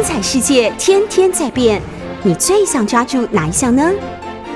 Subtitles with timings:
[0.00, 1.78] 精彩世界天天在变，
[2.24, 3.82] 你最想抓住哪一项呢？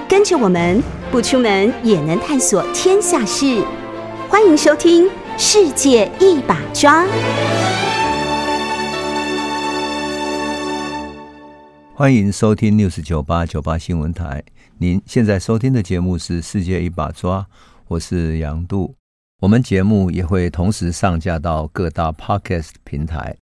[0.08, 3.62] 跟着我们不出门也能探索天下事，
[4.30, 5.04] 欢迎收听
[5.36, 7.04] 《世界一把抓》。
[11.94, 14.42] 欢迎收听 News 九八九八新闻台。
[14.78, 17.40] 您现在收听的节目是《世界一把抓》，
[17.88, 18.94] 我是杨度。
[19.42, 23.36] 我们节目也会同时上架到各大 Podcast 平台。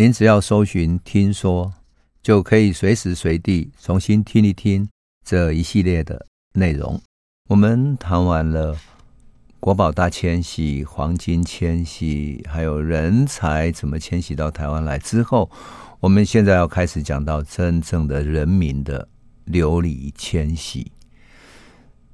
[0.00, 1.74] 您只要搜寻“听说”，
[2.24, 4.88] 就可以随时随地重新听一听
[5.26, 6.98] 这一系列的内容。
[7.50, 8.74] 我们谈完了
[9.60, 15.50] 国宝大迁徙、黄金迁徙，还有人才怎么迁徙到台湾来之后，
[16.00, 19.06] 我们现在要开始讲到真正的人民的
[19.44, 20.90] 流离迁徙。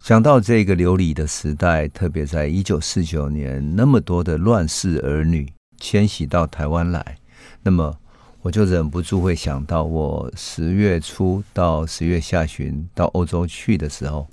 [0.01, 5.49] 讲到这个流离的时代，特别在一九四九年，那么多的乱世儿女
[5.79, 7.17] 迁徙到台湾来，
[7.67, 7.93] 那么
[8.43, 14.25] 我就忍不住会想到，我十月初到十月下旬到欧洲去的时候，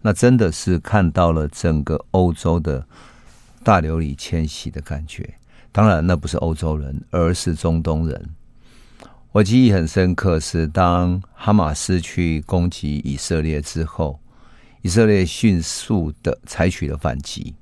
[0.00, 2.82] 那真的是看到了整个欧洲的
[3.62, 5.34] 大流里迁徙的感觉。
[5.70, 8.30] 当然，那不是欧洲人，而是中东人。
[9.32, 14.18] 我记忆很深刻，是当哈马斯去攻击以色列之后，
[14.80, 17.54] 以色列迅速的采取了反击。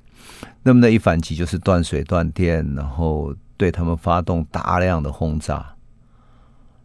[0.62, 5.64] 那么那一反击就是断水断电，然后对他们发动大量的轰炸。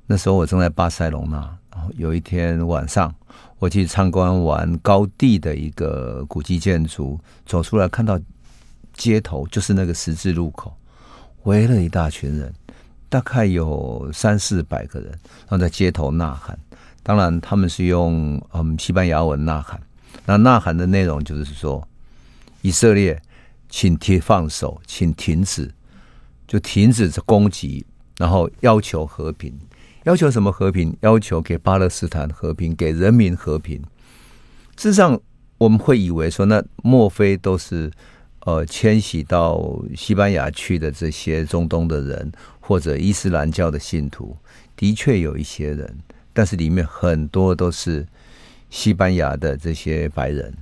[0.08, 1.38] 那时候我正在巴塞隆纳，
[1.74, 3.14] 然后有一天晚上，
[3.60, 8.20] 我去参观完高地的一个古迹建筑，走出来看到
[8.94, 10.74] 街头就是那个十字路口，
[11.44, 12.54] 围了一大群人。
[13.10, 16.58] 大概有三四百个人，然后在街头呐喊。
[17.04, 19.78] 当然，他们是用嗯西班牙文呐喊。
[20.26, 21.86] 那呐喊的内容就是说：
[22.62, 23.22] 以色列，
[23.72, 25.72] 请停放手，请停止，
[26.46, 27.84] 就停止攻击，
[28.18, 29.58] 然后要求和平。
[30.04, 30.96] 要求什么和平？
[31.02, 33.82] 要求给巴勒斯坦和平，给人民和平。
[34.76, 35.20] 事实上，
[35.58, 37.90] 我们会以为说，那莫非都是
[38.42, 42.32] 呃迁徙到西班牙去的这些中东的人？
[42.60, 44.36] 或者伊斯兰教的信徒，
[44.76, 45.98] 的确有一些人，
[46.34, 48.06] 但是里面很多都是
[48.70, 50.54] 西班牙的这些白人。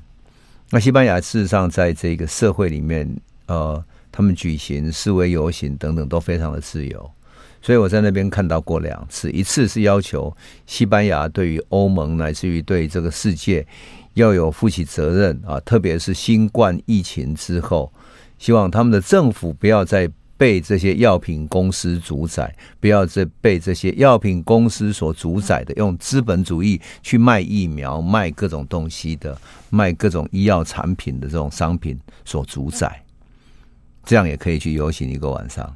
[0.71, 3.09] 那西班牙事实上在这个社会里面，
[3.47, 7.11] 呃，他们举行示威游行等等都非常的自由。
[7.61, 10.35] 所以我在那边看到过两次，一次是要求
[10.65, 13.65] 西班牙对于欧盟乃至于对这个世界
[14.13, 17.91] 要有负起责任啊，特别是新冠疫情之后，
[18.37, 20.09] 希望他们的政府不要再。
[20.39, 29.37] 被这些药品公司主宰，不要再被这些药品公司所主宰的，用资本主义去卖疫苗、卖各种东西的、
[29.69, 33.03] 卖各种医药产品的这种商品所主宰。
[34.05, 35.75] 这样也可以去游行一个晚上，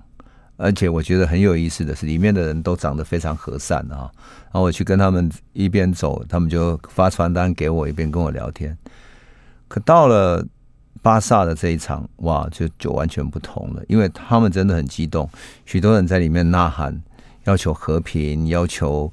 [0.55, 4.09] 而且我觉得很有意思的是，里面的人都长得非常和善啊。
[4.45, 8.77] 然后我去跟他们一边走，他们就发传单给我，一边跟我聊天。
[9.67, 10.47] 可到了。
[11.01, 15.29] 巴萨的这一场，哇，就就完全不同了，因为他们真的很激动，
[15.65, 17.01] 许多人在里面呐喊，
[17.43, 19.11] 要求和平，要求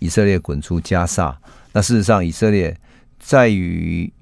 [0.00, 1.38] 以色列滚出加萨。
[1.72, 2.76] 那事实上，以色列
[3.20, 4.12] 在于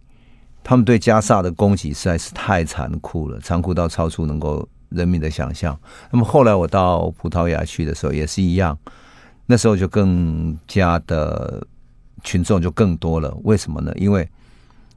[0.62, 5.78] 他们对加萨的攻击实在是太残酷了，残酷到超出能够人民的想象。
[6.10, 8.78] 那么后来我到葡萄牙去的时候也是一样，
[9.46, 11.66] 那时候就更加的
[12.24, 13.34] 群众就更多了。
[13.44, 13.90] 为什么呢？
[13.96, 14.28] 因为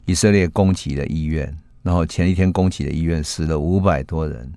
[0.03, 1.55] 以色列攻击了医院。
[1.81, 4.51] 然后前一天攻击的医院死了五百多人，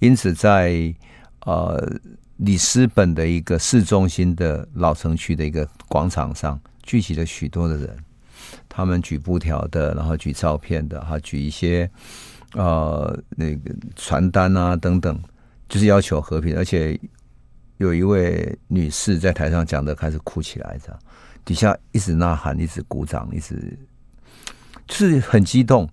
[0.00, 0.94] 因此在
[1.40, 1.98] 呃
[2.38, 7.96] 里斯本的一个市中心的老城区的一个广场上聚集了许多的人，
[8.68, 11.88] 他们举布条的，然后举照片的，哈，举一些
[12.52, 15.18] 呃那个传单啊等等，
[15.68, 16.56] 就是要求和平。
[16.56, 16.98] 而且
[17.78, 20.98] 有一位女士在台上讲的开始哭起来，这样
[21.44, 23.78] 底下一直呐喊，一直鼓掌，一直
[24.88, 25.88] 就是很激动。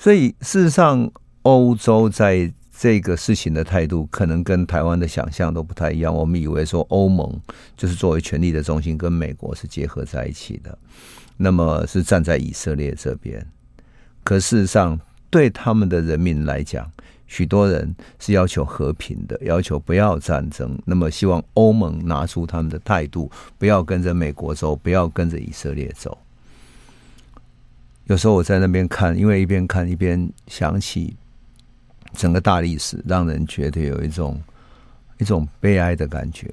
[0.00, 1.10] 所以，事实上，
[1.42, 6.14] 欧洲在这个事情的态度，可能跟台湾的想象都不太一样。
[6.14, 7.28] 我们以为说，欧盟
[7.76, 10.78] 就是作为权力的中心，跟美国是结合在一起的，
[11.36, 13.44] 那么是站在以色列这边。
[14.22, 14.96] 可事实上，
[15.30, 16.88] 对他们的人民来讲，
[17.26, 20.78] 许多人是要求和平的，要求不要战争。
[20.84, 23.28] 那么，希望欧盟拿出他们的态度，
[23.58, 26.16] 不要跟着美国走，不要跟着以色列走。
[28.08, 31.14] 有时候我在那边看，因为一边看一边想起
[32.14, 34.40] 整个大历史，让人觉得有一种
[35.18, 36.48] 一种悲哀的感觉。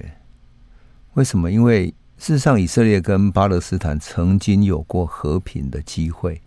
[1.14, 1.50] 为什么？
[1.50, 1.86] 因为
[2.18, 6.38] 事实上，以色列跟巴勒斯坦曾经有过和平的机会，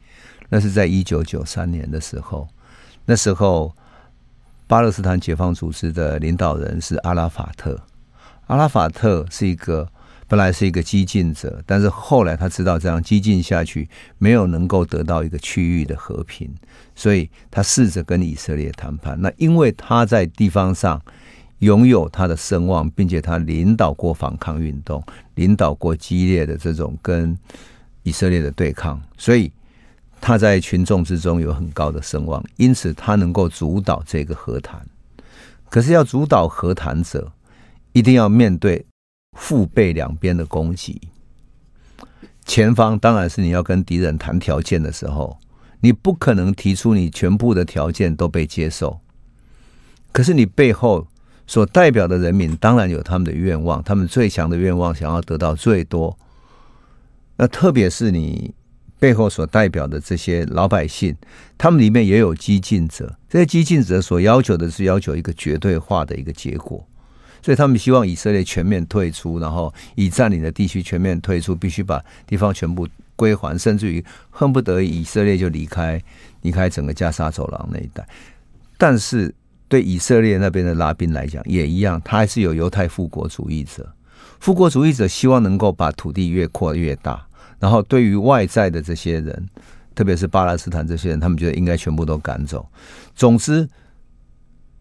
[0.47, 2.47] 那是在一九九三年的时候。
[3.03, 3.75] 那时候，
[4.67, 7.81] 巴勒斯坦解放组织的领导人是阿拉法特。
[8.45, 9.91] 阿拉法特是一个
[10.29, 13.89] 本来是一个激进者，但是后来他知道这样激进下去
[14.19, 16.47] 没有能够得到一个区域的和平，
[16.95, 19.19] 所以他试着跟以色列谈判。
[19.19, 21.01] 那因为他在地方上
[21.59, 25.03] 拥有他的声望，并且他领导过反抗运动，
[25.33, 27.35] 领导过激烈的这种跟
[28.03, 29.51] 以色列的对抗，所以
[30.21, 34.79] 他在群众之中有很高的声望，因此他能够主导这个和谈。
[35.71, 37.31] 可是要主导和谈者，
[37.93, 38.85] 一定要面对。
[39.33, 41.01] 腹背两边的攻击，
[42.45, 45.39] 前方当然是你要跟敌人谈条件的时候，
[45.81, 48.99] 你不可能提出你全部的条件都被接受。
[50.11, 51.07] 可是你背后
[51.47, 56.15] 所代表的人民当然有他们的愿望，他们最强的愿望想要得到最多。
[57.37, 58.53] 那特别是你
[58.99, 61.15] 背后所代表的这些老百姓，
[61.57, 66.85] 他们里面也有激进者，这些激进者所要求的是要求一个绝对化的一个结果。
[67.41, 76.01] 所以他们希望以色列全面退出，然后已占领的地区全面退出，必须把地方全部归还，甚至于恨不得以色列就离开
[76.41, 78.05] 离开整个加沙走廊那一带。
[78.77, 79.33] 但是
[79.67, 83.87] 对以色列那边的拉宾来讲也一样，他还是有犹太复国主义者。
[84.39, 87.25] 复国主义者希望能够把土地越扩越大，
[87.59, 89.49] 然后对于外在的这些人，
[89.95, 92.67] 特别是巴勒斯坦这些人，他们觉得应该全部都赶走。
[93.15, 93.67] 总之。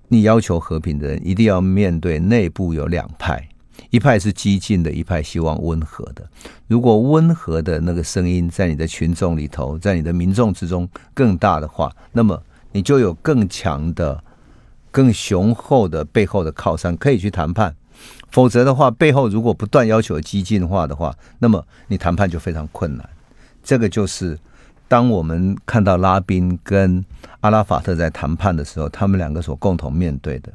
[0.08, 3.46] 你要求和平的人一定要面对内部有两派，
[3.90, 6.28] 一派是激进的，一派希望温和的。
[6.66, 14.22] 如果温和的那个声音在你的群众里头，在你的民众之中更大的话，那么你就有更强的、
[14.90, 17.75] 更雄厚的背后的靠山可以去谈判。
[18.31, 23.08] 否则的话，背后如果不断要求激进化的话，那么你谈判就非常困难。
[23.62, 24.38] 这个就是。
[24.90, 27.04] 当我们看到拉宾跟
[27.40, 30.52] 阿拉法特在谈判的时候，他们两个所共同面对的，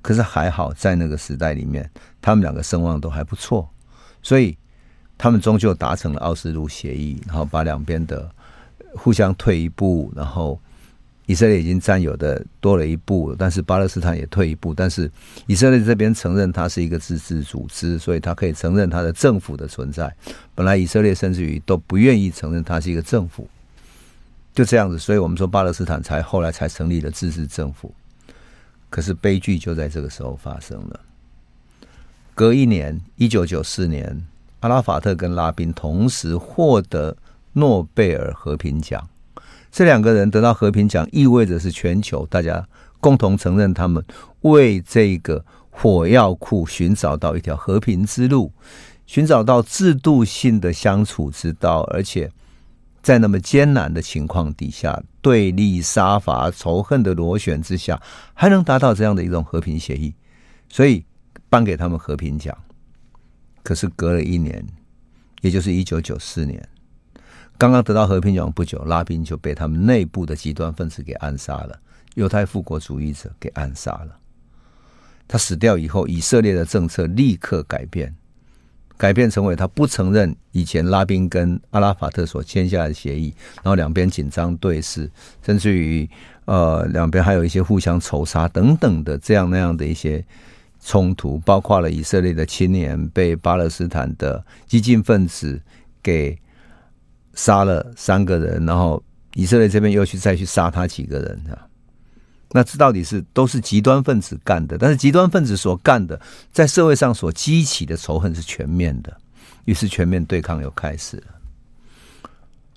[0.00, 1.90] 可是还好在那个时代里面，
[2.20, 3.68] 他们两个声望都还不错，
[4.22, 4.56] 所以
[5.18, 8.30] 他们终究达成了奥斯陆协议，然后把两边的
[8.94, 10.58] 互相退一步，然后
[11.26, 15.10] 以色列已经占有的多了一步，但是巴勒斯坦也退一步，但是
[15.46, 20.14] 以色列这边承认它是一个自治组织，所以他可以承认他的政府的存在。
[20.54, 23.48] 本来以色列甚至于都不愿意承认它是一个政府。
[24.54, 27.92] 就这样子，所以我们说巴勒斯坦才后来才成立了自治政府。
[28.90, 31.00] 可是悲剧就在这个时候发生了。
[32.34, 34.26] 隔一年，一九九四年，
[34.60, 37.16] 阿拉法特跟拉宾同时获得
[37.54, 39.08] 诺贝尔和平奖。
[39.70, 42.68] 这两个人得到和平奖，意味着是全球大家
[43.00, 44.04] 共同承认他们
[44.42, 48.52] 为这个火药库寻找到一条和平之路，
[49.06, 52.30] 寻找到制度性的相处之道，而且。
[53.02, 58.00] 在那么艰难的情况底下，对立、杀伐、仇恨的螺旋之下，
[58.32, 60.14] 还能达到这样的一种和平协议，
[60.68, 61.04] 所以
[61.48, 62.56] 颁给他们和平奖。
[63.64, 64.64] 可是隔了一年，
[65.40, 66.68] 也就是一九九四年，
[67.58, 71.78] 刚刚得到和平奖不久，拉宾就被他们内部的极端分子给暗杀了，
[72.14, 74.18] 犹太复国主义者给暗杀了。
[75.26, 78.14] 他死掉以后，以色列的政策立刻改变。
[78.96, 85.10] 改变成为他不承认以前拉宾跟阿拉法特所签下的协议，然后两边紧张对视，
[85.44, 86.08] 甚至于
[86.44, 90.24] 呃两边还有一些互相仇杀等等的这样那样的一些
[90.80, 95.60] 冲突，包括了以色列的青年被巴勒斯坦的激进分子
[96.02, 96.38] 给
[97.34, 99.02] 杀了三个人，然后
[99.34, 101.66] 以色列这边又去再去杀他几个人啊。
[102.54, 106.20] 那这到底是都是极端分子干的，但是极端分子所干的，
[106.52, 109.16] 在社会上所激起的仇恨是全面的，
[109.64, 112.30] 于是全面对抗又开始了，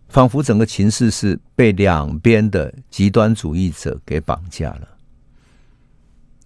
[0.08, 4.88] 仿佛整个情势是被两边的极端主义者给绑架了。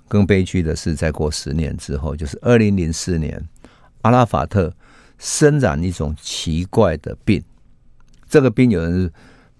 [0.07, 3.47] 更悲剧的是，再过十年之后，就是二零零四年，
[4.01, 4.73] 阿拉法特
[5.19, 7.43] 身染一种奇怪的病，
[8.27, 9.11] 这个病有人。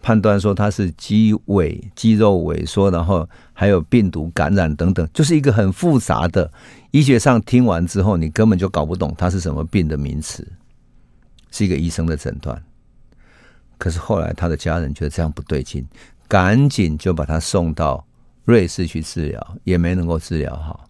[0.02, 3.28] 判断说他是肌萎、肌肉萎缩，然后
[3.60, 6.50] 还有病毒感染等等，就是一个很复杂的
[6.92, 10.48] 医学上听完之后，你根本就搞不懂它是什么病的名词，
[11.52, 12.64] 是一个医生的诊断。
[13.78, 15.86] 可是后来他的家人觉得这样不对劲，
[16.26, 18.08] 赶紧就把他送到
[18.46, 20.90] 瑞士去治疗，也没能够治疗好。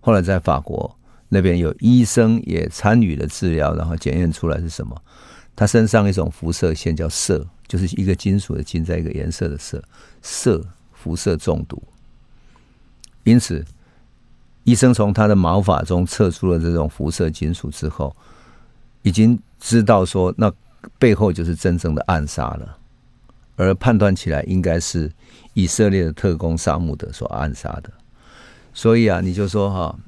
[0.00, 0.98] 后来在法国
[1.28, 4.96] 那边有医生也参与了治疗，然后检验出来是什么？
[5.54, 7.46] 他身上一种辐射线叫色。
[7.68, 9.84] 就是一个金属的金，在一个颜色的色，
[10.22, 11.82] 色辐射中毒。
[13.28, 13.62] 因此，
[14.64, 18.16] 医生从他的毛发中测出了这种辐射金属之后，
[19.02, 20.50] 已经知道说，那
[20.98, 22.78] 背后就是真正的暗杀了。
[23.56, 25.12] 而判断起来，应该是
[25.52, 27.90] 以色列的特工沙姆德所暗杀的。
[28.72, 29.98] 所以啊，你就说哈，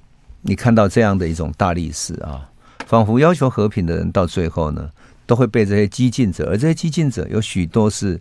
[0.40, 2.48] 你看到这样的一种大历史啊，
[2.86, 4.88] 仿佛要求和平的人，到最后呢，
[5.26, 8.18] 都会被这些激进者，而这些激进者有许多是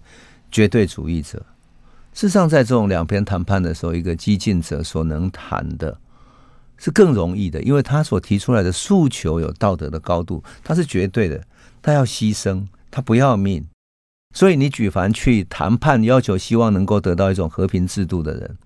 [0.52, 1.42] 绝对主义者。
[2.14, 5.98] 事实上，在这种两边谈判的时候，一个激进者所能谈的
[6.78, 11.42] 是更容易的，因为他所提出来的诉求有道德的高度，他是绝对的，
[11.82, 13.66] 他要牺牲，他不要命。
[14.36, 18.58] 所以，你举凡去谈判，要求希望能够得到一种和平制度的人，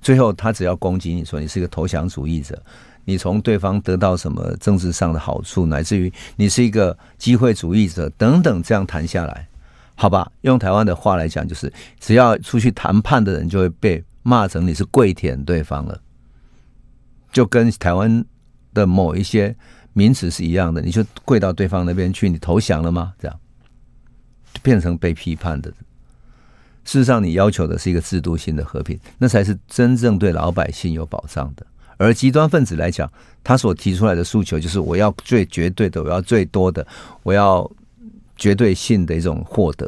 [0.00, 2.60] 最后他只要攻击你说你是一个投降主义者，
[3.04, 9.46] 你从对方得到什么政治上的好处，乃至于你是一个机会主义者等等，这样谈下来。
[10.00, 16.00] 好吧，用台湾的话来讲，就是只要出去谈判的人，就会被骂成你是跪舔对方了，
[17.30, 18.24] 就跟台湾
[18.72, 19.54] 的某一些
[19.92, 23.12] 名词是一样的，你就跪到对方那边去，你投降了吗？
[23.18, 23.40] 这样
[24.54, 25.70] 就变成被批判的。
[26.86, 31.66] 事实上，你要求的是一个制度性的和平，那才是真正对老百姓有保障的。
[31.98, 33.12] 而极端分子来讲，
[33.44, 36.86] 他所提出来的诉求就是我要最绝对的，我要最多的，
[37.22, 37.70] 我要。
[38.40, 39.86] 绝对性的一种获得，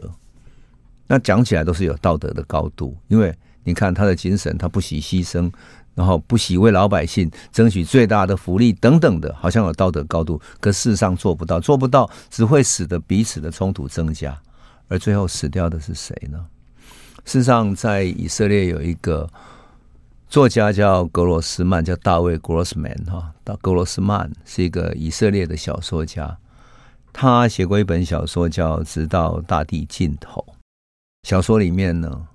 [1.06, 5.50] 那讲起来都是有道德的高度，因为你看他的精神，他不惜牺牲，
[5.94, 14.38] 然后不惜为老百姓争取最大的福利等等的，好像有道德高度，可事实上做不到，做不到只会使得彼此的冲突增加，
[14.88, 16.44] 而最后死掉的是谁呢？
[17.24, 19.26] 事实上，在以色列有一个
[20.28, 26.36] 作家叫格罗斯曼，叫大卫·格罗斯曼哈，到格罗斯曼是一个以色列的小说家。
[27.12, 30.44] 他写过一本小说，叫《直到大地尽头》。
[31.28, 32.26] 小说里面呢，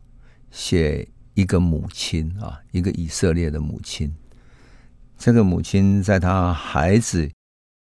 [0.51, 4.13] 写一个母亲啊，一个以色列的母亲。
[5.17, 7.29] 这个母亲在她孩子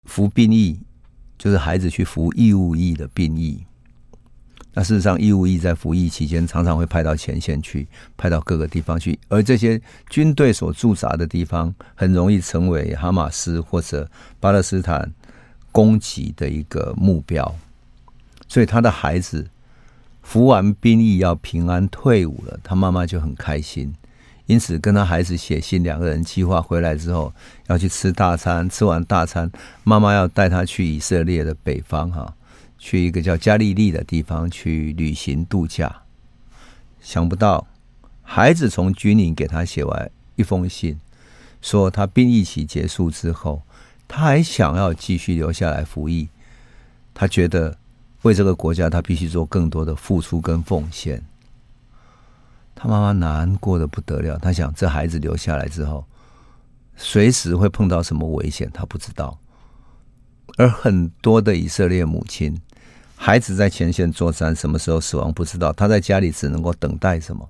[0.08, 0.80] 服兵役，
[1.38, 3.66] 就是孩子去服义务役的兵役。
[4.78, 9.18] 那事实上，义务役在服役期间，常常会派到前线去，派到各个地方去。
[9.28, 15.12] 而这些军队所驻扎的地方，很容易成为哈马斯或者巴勒斯坦。
[15.76, 17.54] 攻击的一个目标，
[18.48, 19.50] 所以他的孩子
[20.22, 23.94] 服完兵役要平安退伍了，他妈妈就很开心，
[24.46, 27.34] 因此跟他孩子写信，两个人计划回来之后
[27.68, 29.52] 要去吃大餐，吃完大餐，
[29.84, 32.34] 妈妈要带他去以色列的北方哈，
[32.78, 36.04] 去一个叫加利利的地方去旅行度假。
[37.02, 37.68] 想不到
[38.22, 40.98] 孩子从军营给他写完一封信，
[41.62, 43.64] 说他兵役期结束之后。
[44.08, 46.30] 他还想要继续留下来服役，
[47.14, 47.78] 他觉得
[48.22, 51.24] 为这个国家，他必须做更多的付出跟奉献。
[52.76, 56.06] 他妈妈难过的不得了，他想这孩子留下来之后，
[56.96, 59.40] 随时会碰到什么危险，他不知道。
[60.58, 62.60] 而很多的以色列母亲，
[63.16, 67.50] 孩子在前线作战，什么时候死亡不知道，他在家里只能够等待什么。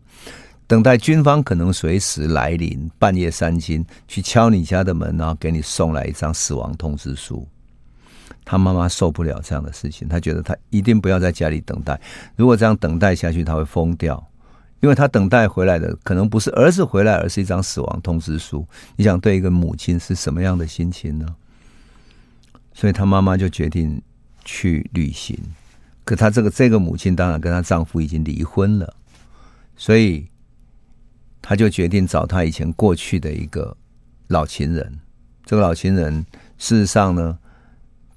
[0.67, 7.48] 等待军方可能随时来临，半夜三更去敲你家的门，然后给你送来一张死亡通知书。
[8.43, 12.00] 他妈妈受不了这样的事情，他觉得他一定不要在家里等待。
[12.36, 14.24] 如果这样等待下去，他会疯掉，
[14.81, 18.67] 因为他等待回来的可能不是儿子回来，而是一张死亡通知书。
[18.95, 21.27] 你想，对一个母亲是什么样的心情呢？
[22.74, 24.01] 所以，他妈妈就决定
[24.43, 25.38] 去旅行。
[26.03, 28.91] 可他这个这个母亲当然跟她丈夫已经离婚了，
[29.75, 30.27] 所以。
[31.47, 33.77] 他就决定找他以前过去的一个
[34.29, 34.99] 老情人。
[35.45, 36.25] 这个老情人
[36.57, 37.37] 事实上呢，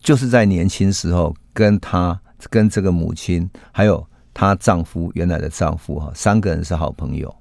[0.01, 2.19] 就是在年轻时候跟他、
[2.49, 7.33] 跟这个母亲，还有她丈夫原来的丈夫哈，三个人是好朋友。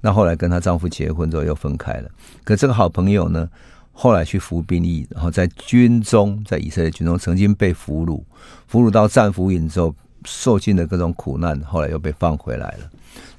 [0.00, 2.10] 那后来跟她丈夫结婚之后又分开了。
[2.42, 3.46] 可这个好朋友呢，
[3.92, 8.22] 后来去服兵役，然后在军中，在以色列军中曾经被俘虏，
[8.66, 12.90] 俘虏到战俘营之后，受尽了各种苦难，后来又被放回来了。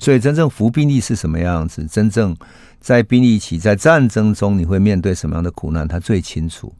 [0.01, 1.85] 所以，真正服兵役是什么样子？
[1.85, 2.35] 真正
[2.79, 5.87] 在兵役期，在战争中，你会面对什么样的苦难？
[5.87, 6.73] 他最清楚。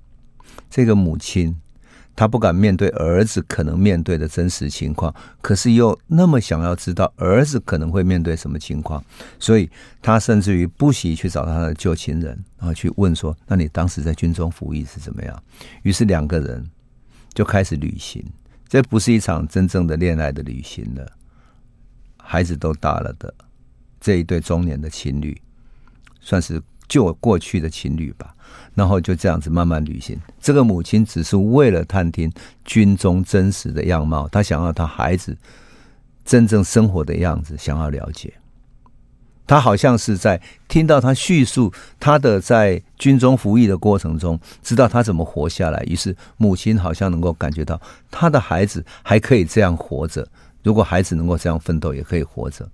[0.72, 1.56] 这个母亲，
[2.16, 9.04] 她不敢面对儿子可能面对的真实情况，可是又那么想要知道儿子可能会面对什么情况，
[9.38, 9.70] 所以
[10.02, 15.44] 她甚至于不惜去找他的旧情人，然后去问说：“那你当时在军中服役是怎么样？”
[15.84, 16.68] 于是两个人
[17.36, 18.26] 就开始旅行。
[18.68, 21.21] 这不是一场真正的恋爱的旅行了。
[22.22, 23.34] 孩子都大了的
[24.00, 25.40] 这一对中年的情侣，
[26.20, 28.36] 算是旧过去的情侣吧。
[28.74, 30.18] 然后就这样子慢慢旅行。
[30.40, 32.32] 这个母亲只是为了探听
[32.66, 35.38] 军中真实的样貌，她想要她孩子
[36.26, 38.34] 真正生活的样子，想要了解。
[39.48, 45.84] 她好像是在听到他叙述他的在军中服役的过程中，知道他怎么活下来。
[45.84, 50.26] 于是母亲好像能够感觉到他的孩子还可以这样活着。
[50.64, 52.70] 如果孩子能够这样奋斗，也可以活着，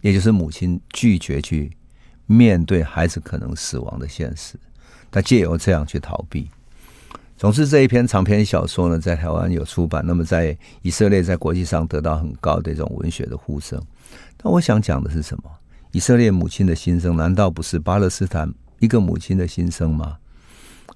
[0.00, 1.70] 也就是母亲拒绝去
[2.26, 4.58] 面对孩子可能死亡的现实，
[5.10, 6.48] 他借由这样去逃避。
[7.36, 13.80] 总之，这一篇长篇小说呢，在台湾有出版，那么在以色列在国际上得到很高的一种文学的呼声。
[14.36, 15.50] 但我想讲的是什么？
[15.90, 20.16] 以色列母亲的心声，难道不是巴勒斯坦一个母亲的心声吗？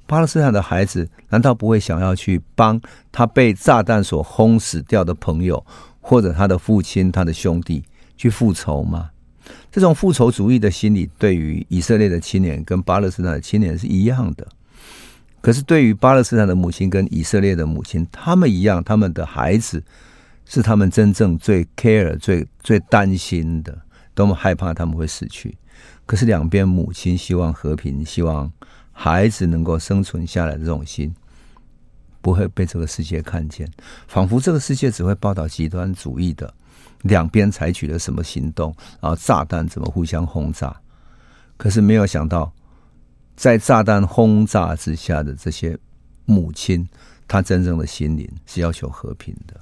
[0.06, 2.80] 巴勒斯坦的孩子难道不会想要去帮
[3.10, 5.64] 他被炸弹所轰死掉的朋友，
[6.08, 7.84] 或者他的父亲、他的兄弟
[8.16, 9.10] 去复仇吗？
[9.70, 14.48] 这种复仇主义的心理，对于以色列的青年跟巴勒斯坦的青年是一样的。
[15.42, 19.84] 可是，对于巴勒斯坦的母亲跟以色列的母亲，他们一样，他们的孩子
[20.46, 23.78] 是他们真正最 care、最最担心的。
[24.14, 25.58] 多么害怕他们会死去，
[26.06, 28.50] 可是两边母亲希望和平，希望
[28.92, 31.14] 孩子能够生存下来这种心，
[32.20, 33.70] 不会被这个世界看见，
[34.06, 36.52] 仿佛这个世界只会报道极端主义的
[37.02, 40.74] 两边采取了什么行动，然后炸弹怎么互相轰炸，
[41.56, 42.52] 可是没有想到，
[43.36, 45.78] 在炸弹轰炸之下的这些
[46.24, 46.86] 母亲，
[47.26, 49.58] 她真正的心灵是要求和平的。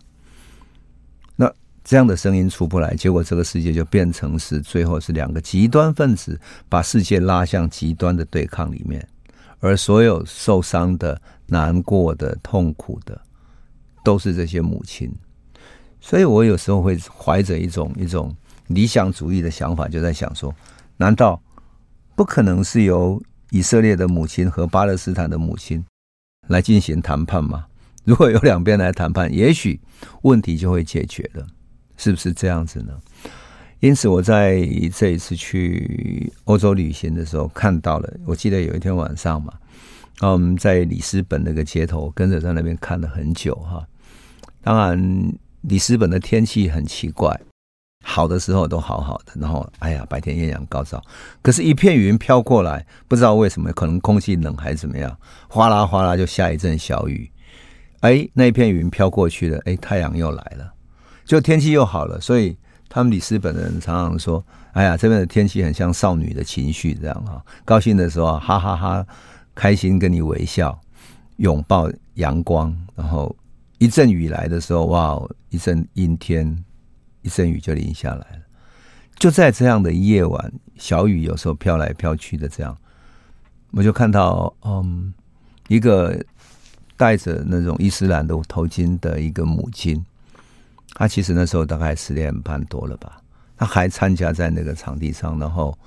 [1.37, 1.53] 那
[1.85, 9.07] 这样的声音出不来，结果这个世界就变成是最后是两个极端分子把世界拉向极端的对抗里面，
[9.67, 13.21] 而所有受伤的、难过的、痛苦的，
[14.05, 15.13] 都是这些母亲。
[16.01, 18.35] 所以我有时候会怀着一种一种
[18.69, 20.55] 理想主义的想法，就在想说：
[20.97, 21.43] 难道
[22.15, 23.21] 不可能是由
[23.51, 25.85] 以色列的母亲和巴勒斯坦的母亲
[26.49, 27.67] 来进行谈判吗？
[28.05, 29.81] 如果有两边来谈判，也许
[30.23, 31.45] 问题就会解决了。
[31.97, 32.93] 是不是这样子呢？
[33.81, 34.59] 因此，我在
[34.95, 38.11] 这一次去欧洲旅行的时候，看到了。
[38.25, 39.53] 我记得有一天晚上嘛，
[40.19, 43.87] 然后我们在里斯本那个街头，跟着在那边看了很久哈。
[44.63, 47.39] 当然，里斯本的天气很奇怪，
[48.05, 51.03] 好的时候都好好的，然后哎呀，白天艳阳高照，
[51.43, 55.17] 可是，一片云飘过来，不知道为什么，可能空气冷还是怎么样，
[55.49, 57.31] 哗啦哗啦就下一阵小雨。
[58.01, 60.73] 哎，那一片云飘过去了，哎，太阳又来了。
[61.25, 62.57] 就天气又好了，所以
[62.89, 69.07] 他们里斯本人常常说：“哎呀，这边的天气很像少女的情绪这样哈，高兴的时候哈哈哈哈，
[69.55, 70.79] 开心跟你微笑，
[71.37, 73.35] 拥抱阳光，然后
[73.79, 75.21] 一阵雨来的时候，哇，
[75.51, 76.65] 一阵阴天，
[77.23, 78.43] 一阵雨就淋下来了。
[79.17, 82.77] 就在这样的夜晚，小雨有时候飘来飘去的这样，
[83.73, 85.13] 我就看到嗯，
[85.69, 86.19] 一个
[86.97, 90.03] 戴着那种伊斯兰的头巾的一个母亲。”
[90.99, 93.21] 他其实那时候大概十点半多了吧，
[93.55, 95.79] 他还参加在那个场地上，然后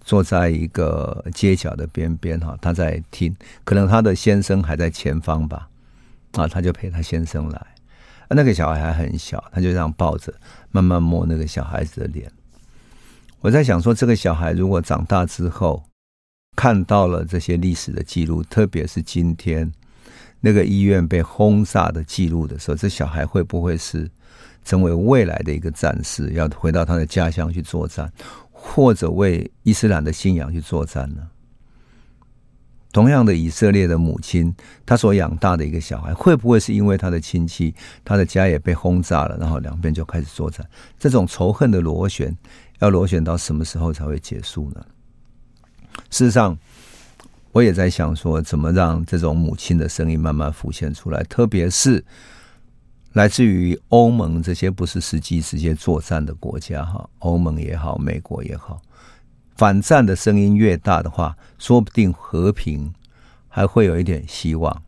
[0.00, 5.68] 坐在一个街角的边边哈，他在听，可能他的先生还在前方吧，
[6.32, 10.34] 啊，他就陪他先生来，啊，那个小孩还很小，他就这样抱着，
[10.72, 12.28] 慢慢摸那个小孩子的脸。
[13.42, 15.84] 我在想说，这个小孩如果长大之后
[16.56, 19.72] 看到了这些历史的记录，特别是今天
[20.40, 24.10] 那个医院被轰炸的记录的时候，这小孩会不会是？
[24.66, 28.12] 成为未来的一个战士，要回到他的家乡去作战，
[28.50, 31.22] 或者为伊斯兰的信仰去作战呢？
[32.92, 34.52] 同样的，以色列的母亲，
[34.84, 37.72] 她所养大的一个小孩，会不会是因为他的亲戚，
[38.04, 40.68] 他的家也被轰炸了，然后两边就开始作战？
[40.98, 42.36] 这种仇恨的螺旋，
[42.80, 44.84] 要螺旋到什么时候才会结束呢？
[46.10, 46.58] 事实上，
[47.52, 52.04] 我也在想说，怎么让这种母亲的声音慢慢浮现出来，特别是。
[53.16, 58.78] 来自于欧盟这些不是实际直接作战的国家，哈，欧盟也好，美国也好，
[59.54, 62.92] 反战的声音越大的话，说不定和平
[63.48, 64.82] 还会有一点希望。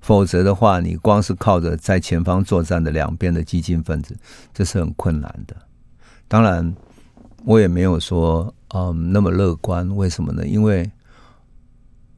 [0.00, 4.16] 否则的话，你光是靠着在前方作战的两边的激进分子，
[4.52, 5.54] 这是很困难的。
[6.26, 6.74] 当然，
[7.44, 9.88] 我也没有说嗯那么乐观。
[9.94, 10.44] 为什么呢？
[10.44, 10.90] 因为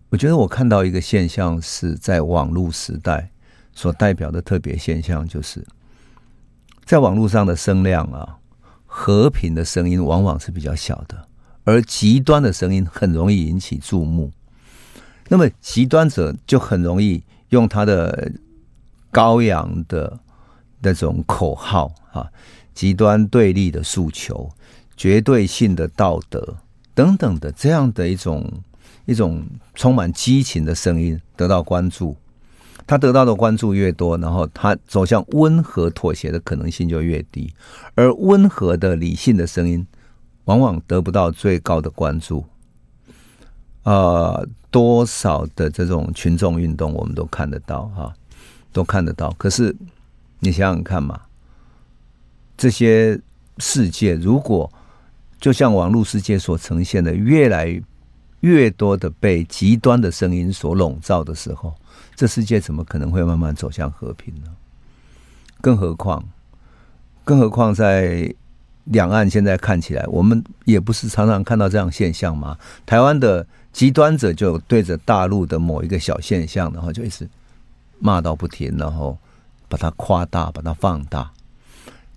[0.08, 3.29] 我觉得我看到一个现象是在网络时代。
[3.80, 5.66] 所代表的特别现象，就是
[6.84, 8.36] 在网络上的声量啊，
[8.84, 11.26] 和平的声音往往是比较小的，
[11.64, 14.30] 而极端的声音很容易引起注目。
[15.28, 18.30] 那么极端者就很容易用他的
[19.10, 20.20] 高扬的
[20.82, 22.30] 那种口号啊，
[22.74, 24.50] 极端对立的诉求、
[24.94, 26.54] 绝对性的道德
[26.92, 28.46] 等等的这样的一种
[29.06, 29.42] 一种
[29.74, 32.14] 充满激情的声音得到关注。
[32.90, 37.48] 他得到的关注越多，然后他走向温和妥协的可能性就越低，
[37.94, 39.86] 而温和的理性的声音
[40.46, 42.44] 往往得不到最高的关注。
[43.84, 48.12] 呃，多少的这种群众运动我们都看得到哈，
[48.72, 49.30] 都看得到。
[49.38, 49.72] 可是
[50.40, 51.20] 你想想看嘛，
[52.56, 53.16] 这些
[53.58, 54.68] 世界如果
[55.40, 57.80] 就像网络世界所呈现的，越来
[58.40, 61.72] 越多的被极端的声音所笼罩的时候，
[62.20, 64.50] 这世界怎么可能会慢慢走向和平呢？
[65.62, 66.22] 更何况，
[67.24, 68.30] 更何况在
[68.84, 72.58] 两岸现在看起来，我们也不是常常看到这样现象吗？
[72.84, 77.26] 台湾的极端者就对着大陆的某一个小现象，然后就一直
[77.98, 79.16] 骂到不停，然后
[79.66, 81.30] 把它夸大，把它放大。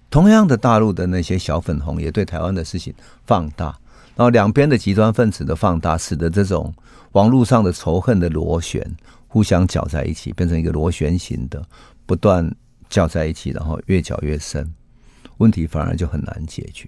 [0.09, 2.93] 同样的，大陆的那些小粉红也对台湾的事情
[3.25, 3.67] 放大，
[4.17, 6.73] 然后两边的极端分子的放大，使得这种
[7.13, 8.85] 网络上的仇恨的螺旋
[9.33, 11.59] 互相搅在一起，变成一个螺旋形的，
[12.05, 12.47] 不断
[12.87, 14.71] 搅在一起，然后越搅越深，
[15.37, 16.87] 问题反而就很难解决。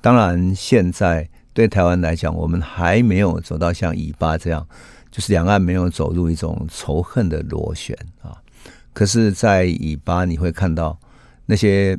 [0.00, 4.66] 当然，现在对台湾来讲，我们还没有走到像以巴这样，
[5.10, 8.34] 就是两岸没有走入一种仇恨的螺旋啊。
[8.94, 10.98] 可是，在以巴你会看到
[11.44, 11.98] 那些。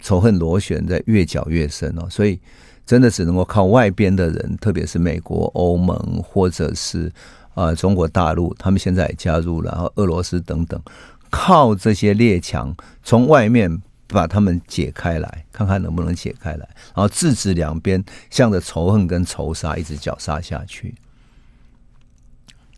[0.00, 2.40] 仇恨螺旋在越搅越深哦，所以
[2.86, 7.12] 真的只能够靠外边的人，特别是美国、欧盟或者是、
[7.58, 10.80] 呃、中国大陆，他们现在也加入了，然后俄罗斯等等，
[11.28, 20.94] 靠这些列强从外面把他们解开来，看看能不能解开来，然后制止两边向着仇恨跟仇杀一直绞杀下去，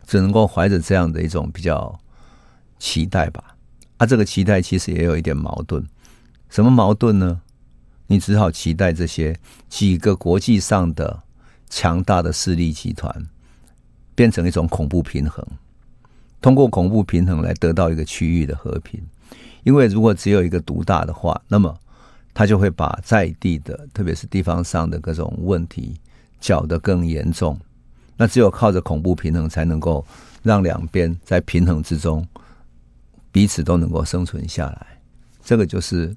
[0.07, 1.99] 只能够怀着这样的一种比较
[2.79, 3.55] 期待吧。
[3.97, 5.85] 啊，这个期待其实也有一点矛盾。
[6.49, 7.39] 什么矛盾呢？
[8.07, 9.39] 你只好期待这些
[9.69, 11.21] 几个国际上的
[11.69, 13.27] 强大的势力集团
[14.21, 15.43] 变成一种恐怖平衡，
[16.41, 19.01] 通过恐怖平衡来得到一个区域的和平。
[19.63, 21.75] 因为如果只有一个独大的话，那么
[22.31, 25.99] 他就会把在地的，特别是地方上的各种问题
[26.39, 27.59] 搅得更严重。
[28.15, 30.05] 那只有靠着恐怖平衡，才能够
[30.43, 32.23] 让两边在平衡之中
[33.31, 34.85] 彼此都能够生存下来。
[35.43, 36.15] 这个就是。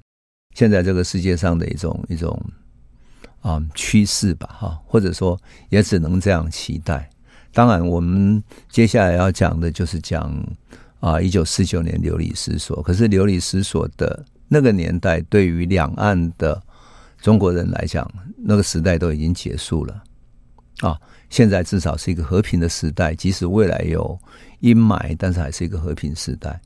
[0.53, 2.39] 现在这个世界上的一种一种
[3.41, 5.35] 啊趋势吧，哈，或者说
[5.69, 7.09] 也只能这样期待。
[7.55, 10.29] 当然，我们接下来要讲的就是讲
[10.99, 12.83] 啊，一九四九年流离失所。
[12.83, 16.61] 可是流离失所的那个年代，对于两岸的
[17.21, 18.05] 中国人来讲，
[18.37, 20.03] 那个时代都已经结束了
[20.81, 20.99] 啊。
[21.29, 24.19] 现在至少是一个和平的时代，即使未来有
[24.59, 26.59] 阴霾，但是还是一个和平时代。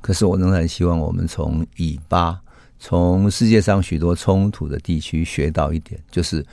[0.00, 2.36] 可是我仍然希望我们从以巴。
[2.80, 6.44] 从世界上许多冲突的地区学到一点，就是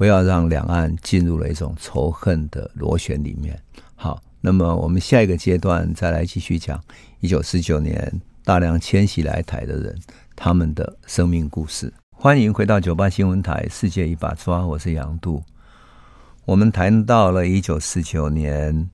[0.00, 3.62] 不要让两岸进入了一种仇恨的螺旋里面。
[3.94, 6.82] 好，那么我们下一个阶段再来继续讲
[7.20, 8.10] 一九四九年
[8.42, 9.94] 大量迁徙来台的人，
[10.34, 11.92] 他们的生命故事。
[12.16, 15.44] 欢迎回到九八新闻台《世界一把抓》，我是杨度。
[16.46, 18.88] 我们谈到了一九四九年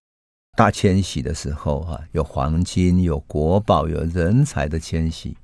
[0.57, 5.37] 大迁徙的时候，哈，有黄金、有国宝、有人才的迁徙。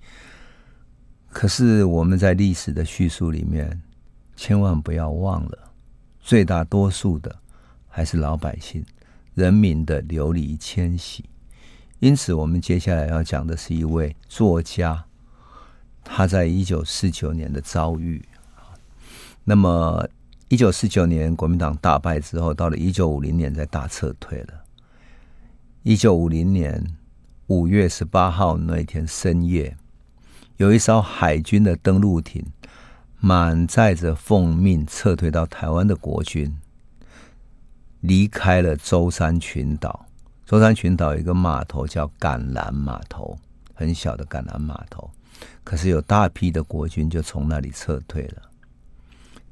[1.31, 3.81] 可是我们在历史的叙述里面，
[4.37, 5.59] 千万不要忘了，
[6.21, 7.37] 最大多数的
[7.89, 8.85] 还是老百姓、
[9.35, 11.25] 人民的流离迁徙。
[12.01, 15.05] 因此，我们接下来要讲的是一位作家，
[16.03, 18.25] 他在一九四九年的遭遇。
[19.45, 20.09] 那么，
[20.49, 24.65] 一九四九年国民党大败之后，到了一九五零年再大撤退了。
[25.85, 26.97] 一九五零年
[27.47, 29.77] 五月十八号那一天深夜。
[30.59, 32.45] 有一艘海军的登陆艇，
[33.25, 36.59] 满载着奉命撤退到台湾的国军，
[38.01, 40.07] 离开了舟山群岛。
[40.45, 43.39] 舟山群岛有一个码头叫橄榄码头，
[43.75, 45.09] 很小的橄榄码头，
[45.63, 48.43] 可是有大批的国军就从那里撤退了。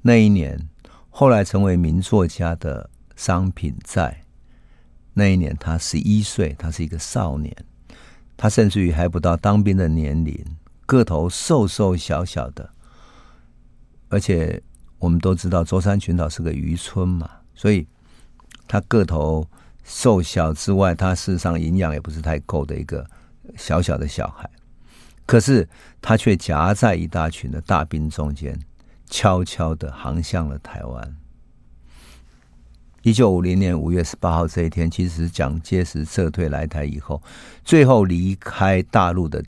[0.02, 0.68] 那一年，
[1.08, 4.22] 后来成为名作家的商品在，
[5.14, 7.56] 那一年他十一岁，他是一个少年，
[8.36, 10.44] 他甚至于还不到当兵的年龄。
[10.86, 12.68] 个头瘦瘦小小的，
[14.10, 14.62] 而且
[14.98, 17.86] 我们都知道舟山群岛是个渔村嘛，所以
[18.68, 19.48] 他个头
[19.82, 23.04] 瘦小之外，他事实上营养也不是太够的一个
[23.56, 24.50] 小小的小孩。
[25.24, 25.66] 可是
[26.02, 28.58] 他却夹在一大群的大兵中间，
[29.06, 31.16] 悄悄的航向了台湾。
[33.02, 37.22] 一九五零年五月十八号这一天，其实蒋介石撤退来台以后，
[37.64, 39.42] 最后离开大陆的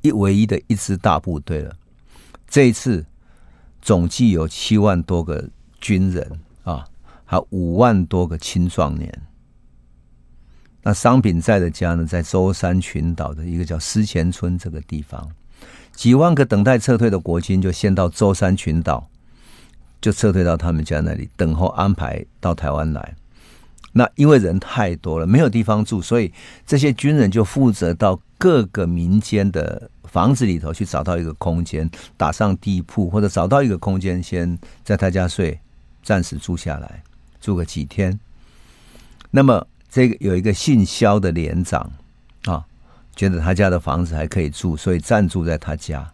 [0.00, 0.10] 一。
[0.10, 1.76] 唯一的一支大部队了。
[2.48, 3.04] 这一次
[3.86, 5.48] 总计有七万多个
[5.80, 6.84] 军人啊，
[7.24, 9.22] 还有五万多个青壮年。
[10.82, 15.30] 那商品在的家呢，在舟山群岛的一个叫思前村这个地方，
[15.92, 19.08] 几万个等待撤退的国军就先到舟山群岛，
[20.00, 23.14] 就撤退到他们家那里，等候安排到台湾来。
[23.96, 26.30] 那因为人太多了，没有地方住，所以
[26.66, 29.90] 这些军人就负责到各个民间的。
[30.06, 35.58] 房子里头去找到一个空间，打上地铺，或者找到一个空间，先在他家睡，
[36.02, 37.02] 暂时住下来，
[37.38, 38.18] 住个几天。
[39.30, 41.90] 那么这个有一个姓肖的连长
[42.44, 42.64] 啊，
[43.14, 46.10] 觉得他家的房子还可以住，所以暂住在他家。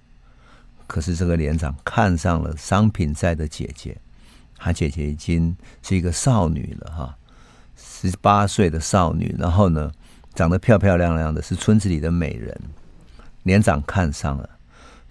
[0.89, 3.97] 可是这个连长看上了商品在的姐姐，
[4.57, 7.17] 他姐姐已经是一个少女了哈，
[8.11, 9.91] 十八岁的少女，然后呢，
[10.35, 12.59] 长得漂漂亮亮的，是村子里的美人。
[13.43, 14.49] 连长看上了，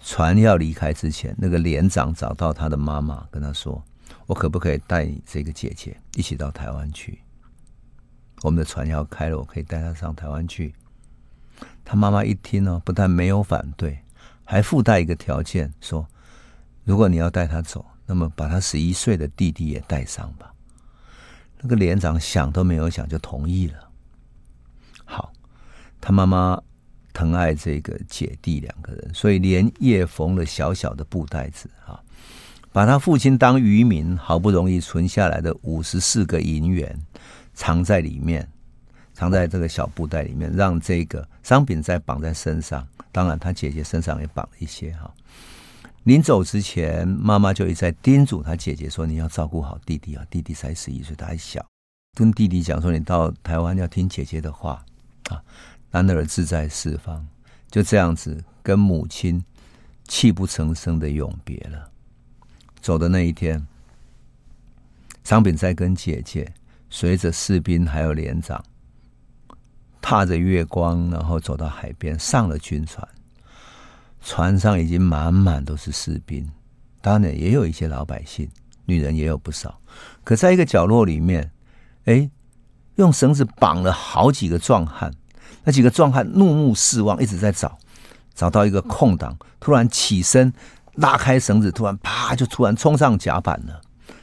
[0.02, 3.82] 船要离开之前，那个连长找到他的妈妈，跟他说。
[4.26, 7.18] 我可不可以带你这个姐姐一起到台湾去？
[8.42, 10.72] 我们的船要开了，我可以带她上台湾去。
[11.84, 13.98] 他妈妈一听呢，不但没有反对，
[14.44, 16.06] 还附带一个条件，说：
[16.84, 20.51] 如果你要带她走，那么把她十一岁的弟弟也带上吧。
[21.62, 23.88] 那个连长想都没有想就同意了。
[25.04, 25.32] 好，
[26.00, 26.60] 他妈妈
[27.12, 32.00] 疼爱这个姐弟两个人，所以连夜缝了小小的布袋子啊。
[32.72, 36.98] 把他父亲当渔民好不容易存下来的五十四个银元
[37.52, 38.48] 藏在里面，
[39.12, 42.88] 藏在这个小布袋里面，让这个商品再绑在身上。
[43.12, 45.12] 当然，他姐姐身上也绑了一些哈。
[46.04, 51.64] 临走之前，妈妈就一再叮嘱他姐姐说：“你要照顾好弟弟啊，弟弟才十一岁，他还小。
[52.16, 54.84] 跟弟弟讲说，你到台湾要听姐姐的话
[55.28, 55.42] 啊。”
[55.92, 57.24] 男儿志在四方，
[57.70, 59.44] 就这样子跟母亲
[60.08, 61.90] 泣不成声的永别了。
[62.80, 63.64] 走的那一天，
[65.22, 66.50] 商品在跟姐姐
[66.88, 68.64] 随着士兵还有连长，
[70.00, 73.06] 踏着月光，然后走到海边，上了军船。
[74.22, 76.48] 船上已经满满都是士兵，
[77.00, 78.48] 当然也有一些老百姓，
[78.86, 79.78] 女人也有不少。
[80.24, 81.50] 可在一个角落里面，
[82.04, 82.30] 哎，
[82.94, 85.12] 用绳子绑了好几个壮汉，
[85.64, 87.76] 那几个壮汉怒目四望，一直在找，
[88.34, 90.52] 找到一个空档，突然起身。
[90.96, 93.80] 拉开绳子，突然啪，就突然冲上甲板了。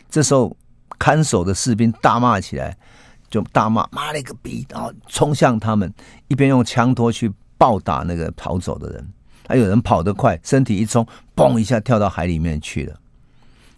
[0.08, 0.56] 这时候
[1.00, 2.78] 看守的士兵大骂起来，
[3.28, 5.92] 就大骂妈了个逼，然后冲向他们，
[6.28, 9.12] 一边用枪托去暴打那个逃走的人。
[9.50, 11.04] 还有人跑得快，身体一冲，
[11.36, 13.00] 嘣一下跳到海里面去了。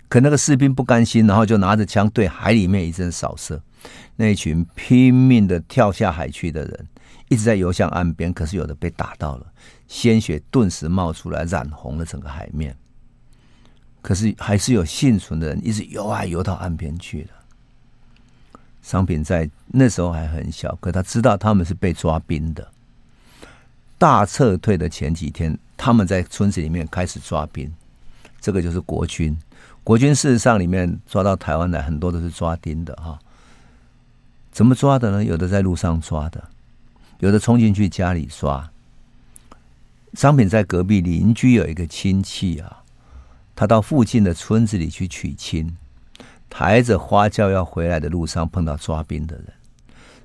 [0.10, 3.62] 可那个士兵不甘心，然后就拿着枪对海里面一阵扫射。
[4.18, 6.88] 那一群拼命的跳下海去的人，
[7.30, 9.46] 一直在游向岸边，可是有的被打到了，
[9.88, 12.76] 鲜血顿时冒出来，染红了整个海面。
[14.02, 17.30] 可是还是有幸存的人，一直游啊游到岸边去了。
[18.82, 22.68] 商品在那时候还很小，可他知道他们是被抓兵的。
[24.02, 27.72] 大撤退的前几天，他们在村子里面开始抓兵，
[28.40, 29.38] 这个就是国军。
[29.84, 33.20] 国军事实上里面抓到台湾来，很多都是抓丁的哈。
[34.52, 35.24] 怎么抓的呢？
[35.24, 36.44] 有的在路上抓的，
[37.20, 38.72] 有的冲进去家里抓。
[40.16, 42.82] 商品在隔壁邻居有一个亲戚啊。
[43.56, 45.78] 他到附近的村子里去娶亲，
[46.50, 49.46] 抬着花轿要回来的路上碰到抓兵的人，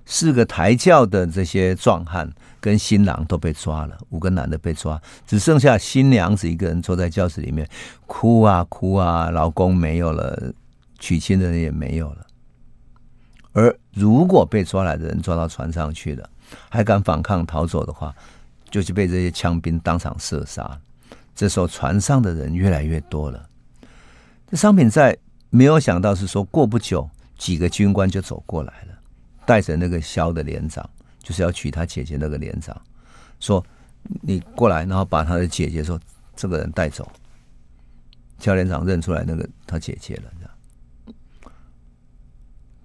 [0.06, 7.68] 四个抬轿的这些壮汉跟新郎都被抓了，五个男的被抓，只剩下新娘子一个人坐在轿子里面
[8.06, 10.52] 哭啊哭啊，老公没有了，
[10.98, 12.26] 娶亲的人也没有了。
[13.52, 16.28] 而如果被抓来的人抓到船上去了，
[16.68, 18.14] 还敢反抗逃走的话，
[18.70, 20.78] 就是被这些枪兵当场射杀。
[21.34, 23.48] 这时候船上的人越来越多了，
[24.48, 25.16] 这商品在
[25.50, 28.95] 没有想到是说，过不久几个军官就走过来了，
[29.46, 30.88] 带着那个萧的连长，
[31.22, 32.78] 就是要娶他姐姐那个连长，
[33.40, 33.64] 说
[34.20, 35.98] 你过来，然后把他的姐姐说
[36.34, 37.10] 这个人带走。
[38.38, 40.30] 肖连长认出来那个他姐姐了，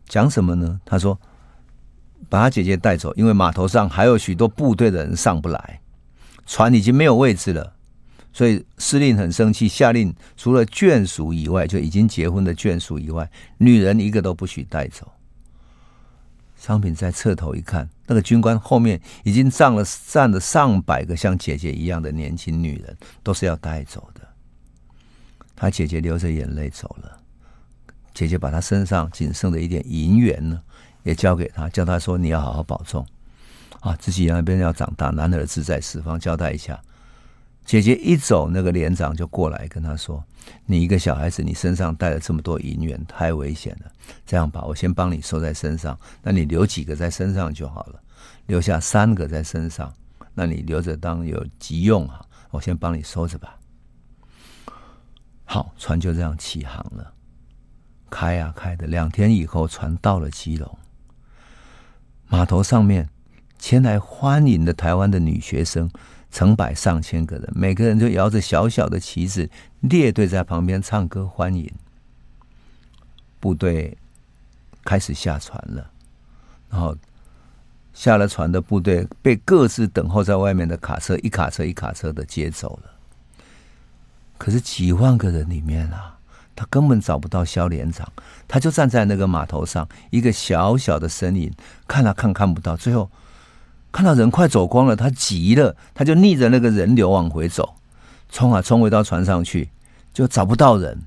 [0.08, 0.80] 讲什么呢？
[0.86, 1.20] 他说
[2.30, 5.82] 把他姐姐带走，因为码头上还有许多部队的人上不来，
[6.46, 7.74] 船已经没有位置了。
[8.32, 15.12] 所以司令很生气，下令除了眷属以外，就已经结婚的眷属以外，女人一个都不许带走。
[16.62, 24.22] 商品在侧头一看，那个军官后面已经站了站了上百个像姐姐一样的年轻女人，都是要带走的。
[25.56, 27.18] 他姐姐流着眼泪走了，
[28.14, 30.62] 姐姐把他身上仅剩的一点银元呢，
[31.02, 33.04] 也交给他，叫他说：“你要好好保重
[33.80, 36.80] 啊，自己那边要长大，男儿志在四方，交代一下。”
[37.66, 40.24] 姐姐一走，那个连长就过来跟他说
[40.66, 43.92] ：“你一个小孩子，你身上带了这么多银元，太危险了。
[44.26, 48.02] 这样吧，我先帮你收在身上，那你留几个在身上就好了。
[48.48, 49.94] 留下三个在身上，
[50.34, 52.26] 那你留着当有急用啊。
[52.50, 53.58] 我先帮你收着吧。”
[55.46, 57.14] 好，船就这样起航了，
[58.10, 58.88] 开呀开的。
[58.88, 60.78] 两天以后，船到了基隆，
[62.28, 63.10] 码头上面
[63.60, 65.90] 前来欢迎的台湾的女学生。
[66.32, 69.50] 成百上千个人，每个人就摇着小小的旗子，
[69.82, 71.70] 列队在旁边唱歌欢迎。
[73.40, 73.98] 部队
[74.86, 75.92] 开始下船了，
[76.70, 76.96] 然后
[77.94, 82.92] 下了船的部队被各自等候在外面的卡车一卡车一卡车的接走了。
[84.38, 86.18] 可是几万个人里面啊，
[86.56, 88.12] 他根本找不到肖连长，
[88.48, 91.52] 他就站在那个码头上，一个小小的身影，
[91.88, 93.10] 看啊看看不到，最后
[93.92, 97.76] 看到人快走光了，他急了，他就逆着那个人流往回走，
[98.30, 99.70] 冲啊冲回到船上去，
[100.14, 101.02] 就找不到人。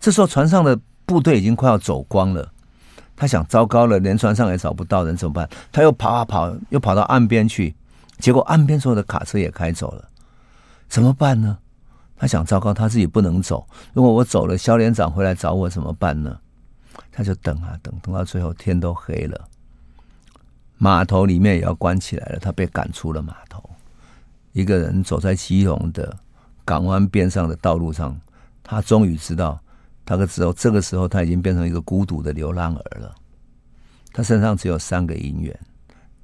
[0.00, 2.50] 这时候船上的部队已经快要走光了。
[3.14, 5.48] 他想，糟糕了，连船上也找不到人，怎么办？
[5.72, 7.74] 他又跑啊跑，又跑到岸边去，
[8.18, 10.08] 结果岸边所有的卡车也开走了，
[10.88, 11.58] 怎么办呢？
[12.16, 16.38] 他想，糟糕，他自己不能走，如果我走了，肖连长回来找我怎么办呢？
[17.10, 19.48] 他就等啊等，等到最后天都黑了，
[20.78, 23.62] 码头里面也要关起来了，他被赶出了码头。
[24.52, 26.16] 一个人走在基隆的
[26.64, 28.18] 港湾边上的道路上，
[28.62, 29.60] 他终于知道。
[30.04, 33.14] 他个时候，这个时候他已经变成一个孤独的流浪儿了。
[34.10, 35.58] 他身上只有三个银元，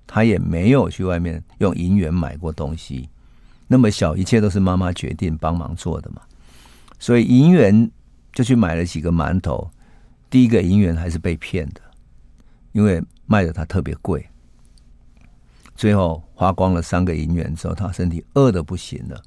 [0.07, 3.11] 他也没有去外面用银元买过东西。
[3.69, 6.23] 那么小，一切都是妈妈决定帮忙做的嘛。
[6.99, 7.91] 所以银元
[8.33, 9.71] 就去买了几个馒头。
[10.31, 11.81] 第一个银元还是被骗的，
[12.73, 14.27] 因为卖的它特别贵。
[15.75, 19.23] 最后花光了三个银元之后，他身体饿得不行了。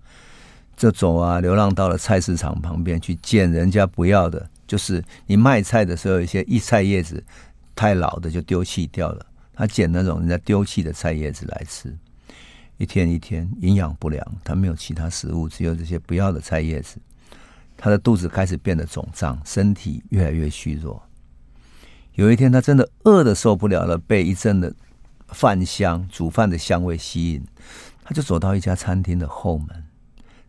[0.76, 7.24] 就走啊，流浪到了菜市场旁边去捡人家不要的，就是你卖菜的时候，一些一菜叶子
[7.76, 9.26] 太老的就丢弃掉了。
[9.54, 11.92] 他捡那种人家丢弃的菜叶子来吃，
[12.78, 16.98] 一天一天营养不良，他没有其他食物，只有这些不要的菜叶子，
[17.76, 21.02] 他的肚子开始变得肿胀，身体越来越虚弱。
[22.14, 24.72] 有一天，他真的饿得受不了了，被一阵的
[25.30, 27.44] 饭香、煮饭的香味吸引，
[28.04, 29.84] 他就走到一家餐厅的后门。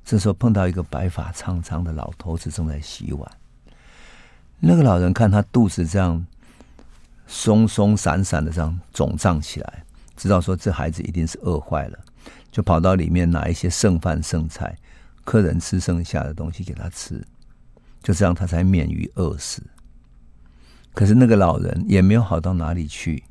[0.04, 3.30] 这时候碰到一个白发苍苍的老头子正在洗碗，
[4.58, 6.26] 那个老人看他肚子这样
[7.26, 9.84] 松松散散的这样肿胀起来，
[10.16, 11.98] 知道说这孩子一定是饿坏了，
[12.50, 14.74] 就跑到里面拿一些剩饭剩菜，
[15.24, 17.22] 客人吃剩下的东西给他吃，
[18.02, 19.62] 就这样他才免于饿死。
[20.94, 23.22] 可是那个老人也没有好到哪里去。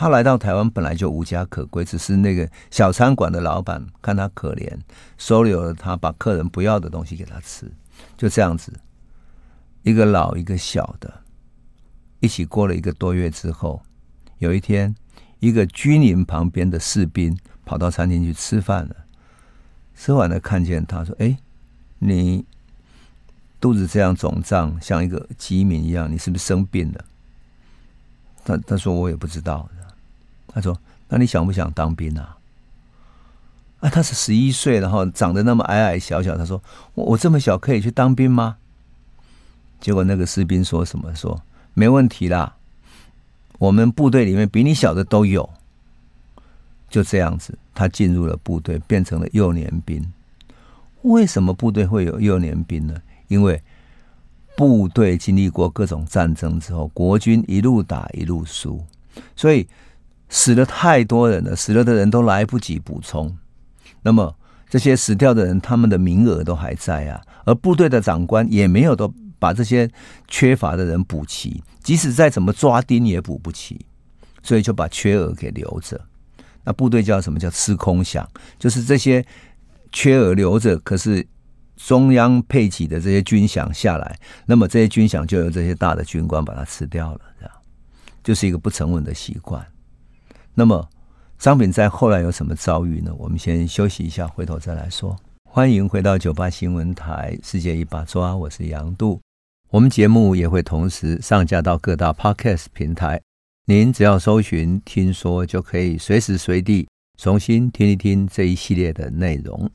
[0.00, 4.78] 他来到台湾本来就无家可归，只是那个小餐馆的老板看他可怜，
[5.16, 7.68] 收留了他，把客人不要的东西给他吃，
[8.16, 8.72] 就这样子，
[9.82, 11.12] 一个老一个小的，
[12.20, 13.82] 一起过了一个多月之后，
[14.38, 14.94] 有一天，
[15.40, 18.94] 一个军营旁边的士兵跑到餐厅去吃饭了，
[19.96, 21.36] 吃完了看见他说：“哎，
[21.98, 22.44] 你
[23.60, 27.04] 肚子这样肿胀，像一个饥民一样，你是不是生病了？”
[28.46, 29.68] 他他说：“我也不知道。”
[30.58, 30.76] 他说
[31.08, 32.36] ：“那你想不想当兵啊？”
[33.78, 36.36] 啊，他是十一岁，然后长得那么矮矮小小。
[36.36, 36.60] 他说
[36.94, 38.56] ：“我我这么小可以去当兵吗？”
[39.80, 41.14] 结果那个士兵说什么？
[41.14, 41.40] 说
[41.74, 42.56] ：“没问题啦，
[43.58, 45.48] 我们部队里面比你小的都有。”
[46.90, 50.04] 就这样子，他进入了部队，变成了幼年兵。
[51.02, 53.00] 为什么部队会有幼年兵呢？
[53.28, 53.62] 因为
[54.56, 58.84] 部队经历过各种战争之后，国军一路打一路输，
[59.36, 59.68] 所以。
[60.28, 63.36] 死了太多人了，死了的人都来不及补充。
[64.02, 64.34] 那么
[64.68, 69.90] 这些死掉的人，他们的名额都还在啊，而部队的长官也没有都把这些
[70.28, 73.80] 缺乏的人补齐，即使再怎么抓丁也补不齐，
[74.42, 76.00] 所以就把缺额给留着。
[76.64, 78.26] 那部队叫什么叫吃空饷？
[78.58, 79.24] 就是这些
[79.90, 81.26] 缺额留着，可是
[81.76, 87.54] 中央配给的这些军饷下来，那么这些军饷就由这些大的军官把它吃掉了，这样
[88.22, 89.64] 就是一个不成文的习惯。
[90.58, 90.88] 那么，
[91.38, 93.14] 商品在后来有什么遭遇呢？
[93.16, 95.16] 我们先休息一下，回头再来说。
[95.44, 99.20] 欢迎回到九八新闻台，世界一把抓，我是杨度。
[99.70, 103.22] 我们节目也会同时上架到各大 Podcast 平台，
[103.66, 109.70] 您只要搜寻“听说”，就可以随时随地重新听一听这一系列的内容。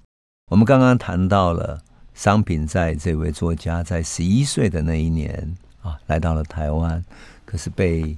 [0.51, 1.81] 我们刚刚谈到了
[2.13, 7.01] 商品在这位作家在十一岁的那一年啊，来到了台湾，
[7.45, 8.17] 可是被。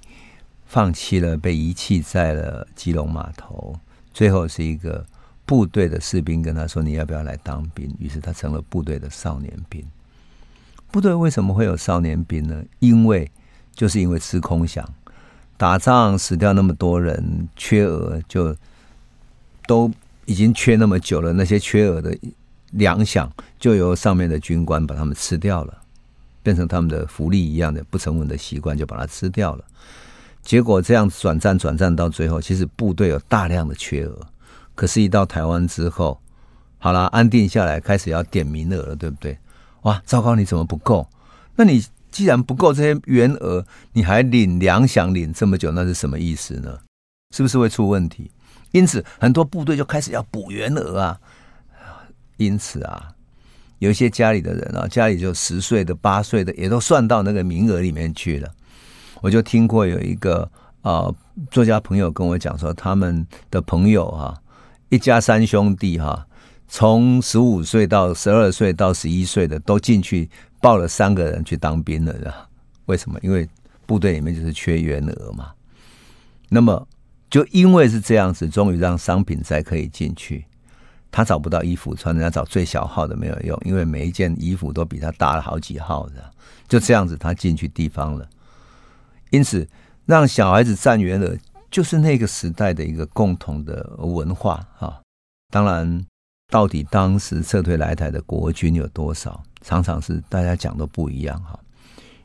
[0.66, 3.78] 放弃了，被遗弃在了基隆码头。
[4.14, 5.06] 最后是一个
[5.46, 9.86] 部队的士兵跟他说：“你要不要来当兵？”于是他成了部队的少年兵。
[10.92, 12.64] 部队为什么会有少年兵呢？
[12.80, 13.30] 因为
[13.74, 14.84] 就是因为吃空饷，
[15.58, 18.56] 打仗死掉那么多人，缺额就
[19.68, 19.92] 都
[20.26, 21.34] 已经缺那么久了。
[21.34, 22.18] 那些缺额的
[22.72, 25.82] 粮饷就由上面的军官把他们吃掉了，
[26.42, 29.66] 变成他们的福利一样的不成文的习惯，就把它吃掉了。
[30.46, 34.16] 结果这样转战转战到最后，其实部队有大量的缺额，
[34.76, 36.22] 可是，一到台湾之后，
[36.78, 39.36] 好了，安定下来，开始要点名额了，对不对？
[39.82, 41.08] 哇，糟糕，你怎么不够？
[41.56, 46.78] 那你既然不够这些员额，你还领粮饷领这么久，那是什么意思呢？
[47.36, 48.30] 是不是会出问题？
[48.72, 51.20] 因此，很多部队就开始要补员额啊。
[52.38, 53.12] 因此啊，
[53.80, 58.52] 有一些家里的人啊，家里就十岁的、八岁的，也都算到那个名额里面去了。
[59.22, 60.42] 我就听过有一个
[60.82, 61.16] 啊、呃、
[61.50, 64.42] 作家朋友跟我讲说，他们的朋友哈、啊，
[64.90, 66.26] 一家三兄弟哈、
[66.68, 70.30] 从十五岁到十二岁到十一岁的都进去
[70.62, 72.34] 报了三个人去当兵了的。
[72.86, 73.20] 为什么？
[73.22, 73.48] 因为
[73.86, 75.52] 部队里面就是缺员额嘛。
[76.50, 76.88] 那么
[77.30, 80.46] 就因为是这样子，终于让商品斋可以进去。
[81.12, 86.16] 他找不到衣服穿，人家找最小号的没有用，因为每一件衣服都比他大了好几号的。
[86.68, 88.28] 就这样子，他进去地方了。
[89.36, 89.68] 因此，
[90.06, 91.36] 让小孩子站员额，
[91.70, 95.02] 就是那个时代的一个共同的文化哈。
[95.52, 96.06] 当然，
[96.50, 101.60] 到底当时撤退来台的国军有多少，常常是大家讲都不一样哈。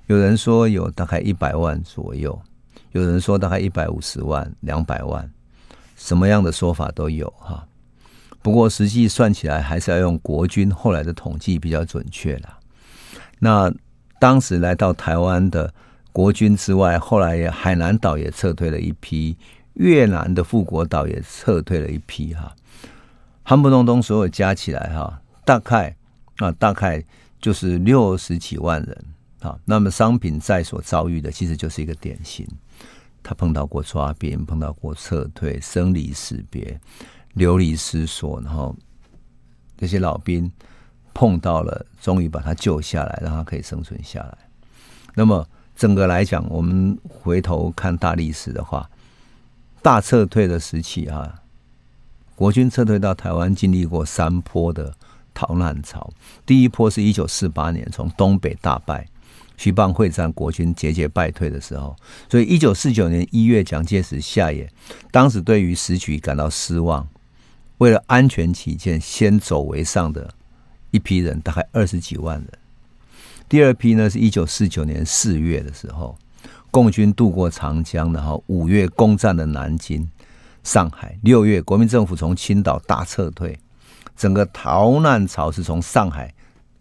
[0.06, 2.40] 有人说有大概一百万左右，
[2.92, 5.28] 有人说大概一百五十万、两百万，
[5.96, 7.66] 什么样的说法都有哈。
[8.42, 12.56] 不过实际算起来，还是要用国军后来的统计比较准确啦。
[13.38, 13.72] 那
[14.18, 15.72] 当时来到台湾的
[16.12, 19.36] 国军之外，后来海南岛也撤退了一批，
[19.74, 22.54] 越南的富国岛也撤退了一批哈。
[23.42, 25.96] 韩不隆东所有加起来哈，大概
[26.36, 27.04] 啊大概
[27.40, 29.04] 就是六十几万人
[29.40, 29.58] 啊。
[29.64, 32.46] 那么商品在所遭遇的，其实就是一个典型，
[33.22, 36.78] 他碰到过抓兵，碰到过撤退，生离死别。
[37.34, 38.74] 流离失所，然后
[39.78, 40.50] 这些老兵
[41.14, 44.36] 碰到了，终于把他救下来，让他可以生存下来。
[45.14, 45.48] 那么
[45.80, 48.90] 整个来讲，我们回头看大历史的话，
[49.80, 51.40] 大撤退的时期啊，
[52.34, 54.94] 国军撤退到台湾，经历过三波的
[55.32, 56.12] 逃难潮。
[56.44, 59.08] 第一波是一九四八年从东北大败，
[59.56, 61.96] 徐蚌会战，国军节节败退的时候。
[62.28, 64.70] 所以一九四九年一月，蒋介石下野，
[65.10, 67.08] 当时对于时局感到失望。
[67.78, 70.34] 为了安全起见，先走为上的
[70.90, 72.48] 一批人，大概二十几万人。
[73.50, 76.16] 第二批呢，是一九四九年四月的时候，
[76.70, 80.08] 共军渡过长江，然后五月攻占了南京、
[80.62, 81.18] 上海。
[81.24, 83.58] 六月，国民政府从青岛大撤退，
[84.14, 86.32] 整个逃难潮是从上海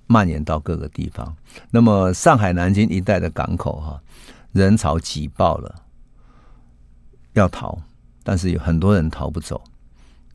[0.05, 1.35] 蔓延到各个地方。
[1.71, 3.99] 那么，上海、南京一带的港口，哈，
[4.51, 5.73] 人潮挤爆了，
[7.33, 7.75] 要逃，
[8.23, 9.59] 但是有很多人逃不走。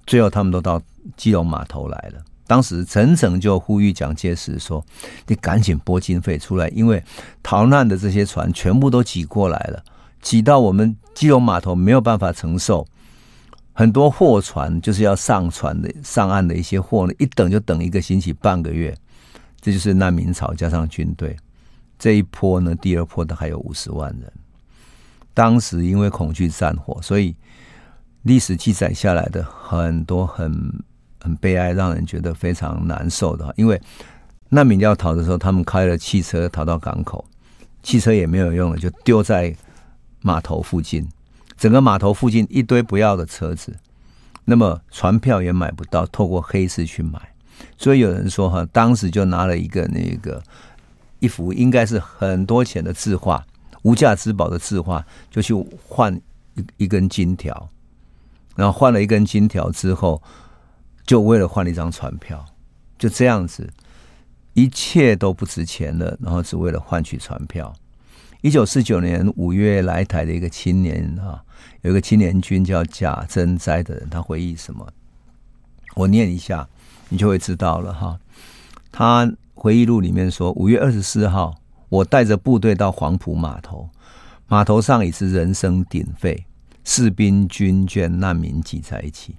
[0.05, 0.83] 最后，他们都到
[1.17, 2.21] 基隆码头来了。
[2.47, 4.85] 当时，陈诚就呼吁蒋介石说
[5.27, 7.03] ：“你赶紧拨经费出来，因为
[7.43, 9.83] 逃难的这些船全部都挤过来了，
[10.21, 12.87] 挤到我们基隆码头没有办法承受。
[13.73, 18.97] 很多货船就是要上船的、上岸的一些货呢，一等就等一个星期、半个月。
[19.61, 21.37] 这就是难民潮加上军队
[21.99, 24.33] 这一波呢，第二波的还有五十万人。
[25.33, 27.35] 当时因为恐惧战火，所以。”
[28.25, 30.51] 历史记载下来的很多很
[31.25, 33.51] 很悲哀，让人觉得非常难受的。
[33.57, 33.81] 因为
[34.51, 37.25] 难民要逃的时候，他们开了汽车逃到港口，
[37.83, 39.57] 汽车也没有用了，就丢在
[40.21, 41.09] 码头附近。
[41.57, 43.75] 整个码头附近一堆不要的车子，
[44.45, 47.19] 那么船票也买不到，透过黑市去买。
[47.79, 50.43] 所以有人说哈，当时就拿了一个那个
[51.21, 53.43] 一幅应该是很多钱的字画，
[53.81, 55.55] 无价之宝的字画，就去
[55.89, 56.15] 换
[56.55, 57.71] 一一根金条。
[58.57, 60.23] 然后换了一根金条之后，
[61.07, 62.45] 就为了换了一张船票，
[62.99, 63.71] 就这样子，
[64.55, 66.17] 一切都不值钱了。
[66.21, 67.73] 然后只为了换取船票。
[68.41, 71.43] 一九四九年五月来台的一个青年啊，
[71.83, 74.87] 有一个青年军叫贾珍斋的人，他回忆什么？
[75.95, 76.69] 我念一下，
[77.09, 78.19] 你就会知道了哈。
[78.93, 81.55] 他回忆录里面说，五月二十四号，
[81.89, 83.89] 我带着部队到黄埔码头，
[84.47, 86.45] 码头上已是人声鼎沸。
[86.85, 89.35] 士兵、军眷、难民挤在一起，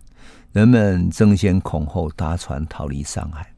[0.56, 3.52] 人们争先恐后搭船逃离上海，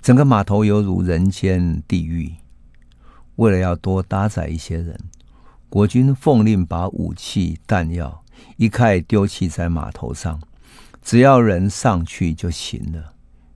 [0.00, 2.32] 整个码头犹如人间地狱。
[3.34, 4.96] 为了要多搭载一些人，
[5.68, 8.22] 国军奉令把武器弹药
[8.56, 10.40] 一概丢弃在码头上，
[11.02, 13.14] 只要人上去就行了。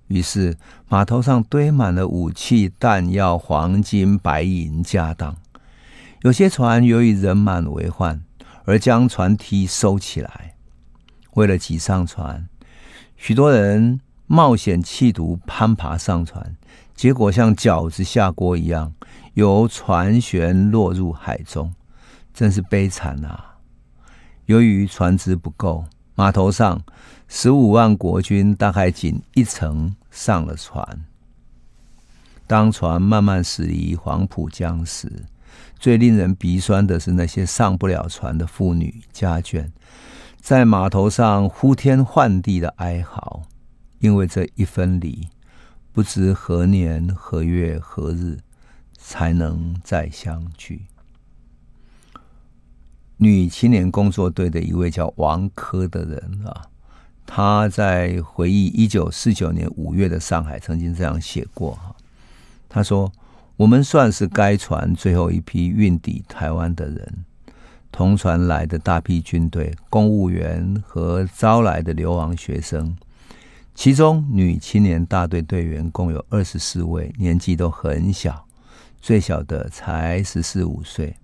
[0.09, 0.57] 于是
[0.89, 5.37] 码头上堆满了武器、弹药、黄金、白银、家当。
[6.23, 8.21] 有些船由于人满为患。
[8.65, 10.57] 而将船梯收起来，
[11.35, 12.49] 为了挤上船，
[13.17, 16.57] 许多人冒险企图攀爬上船，
[16.95, 18.93] 结果像饺子下锅一样，
[19.35, 21.75] 由船舷落入海中，
[22.33, 23.57] 真是悲惨啊！
[24.47, 26.83] 由于船只不够，码头上
[27.27, 31.05] 十五万国军大概仅一层上了船。
[32.47, 35.11] 当船慢慢驶离黄浦江时，
[35.81, 39.69] 最令人鼻酸的是那些上不了船的妇女家眷，
[40.47, 43.43] 在码头上呼天唤地的哀嚎，
[43.99, 45.27] 因为这一分离，
[45.91, 48.39] 不知何年何月何日
[48.97, 50.87] 才能再相聚。
[53.17, 56.67] 女青年工作队的一位叫王珂的人啊，
[57.27, 61.97] 他在回忆一九四九年五月的上海，曾经这样写过哈，
[62.69, 63.13] 他说
[63.59, 67.25] ：“我们算是该船最后一批运抵台湾的人，
[67.97, 72.95] 同船来的大批军队、公务员和招来的流亡学生，
[73.75, 78.45] 其中女青年大队队员共有二十四位，年纪都很小，
[79.01, 81.17] 最小的才十四五岁。”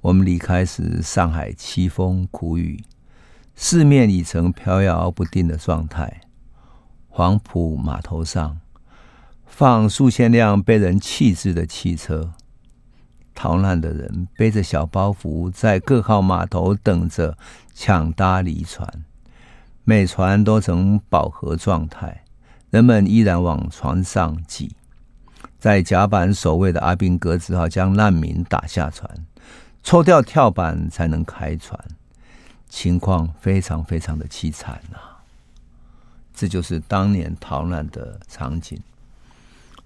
[0.00, 2.82] 我们离开时，上海凄风苦雨，
[3.54, 6.22] 四面已成飘摇不定的状态。
[7.10, 8.58] 黄埔码头上
[9.44, 12.32] 放数千辆被人弃置的汽车，
[13.34, 17.36] 逃难的人背着小包袱在各号码头等着
[17.74, 18.88] 抢搭离船，
[19.84, 22.24] 每船都呈饱和状态，
[22.70, 24.74] 人们依然往船上挤。
[25.58, 29.10] 在甲板守卫的阿兵哥只好将难民打下船。
[29.82, 31.78] 抽掉跳板才能开船，
[32.70, 35.20] 情况非常非常的凄惨啊！
[36.34, 38.80] 这就是当年逃难的场景。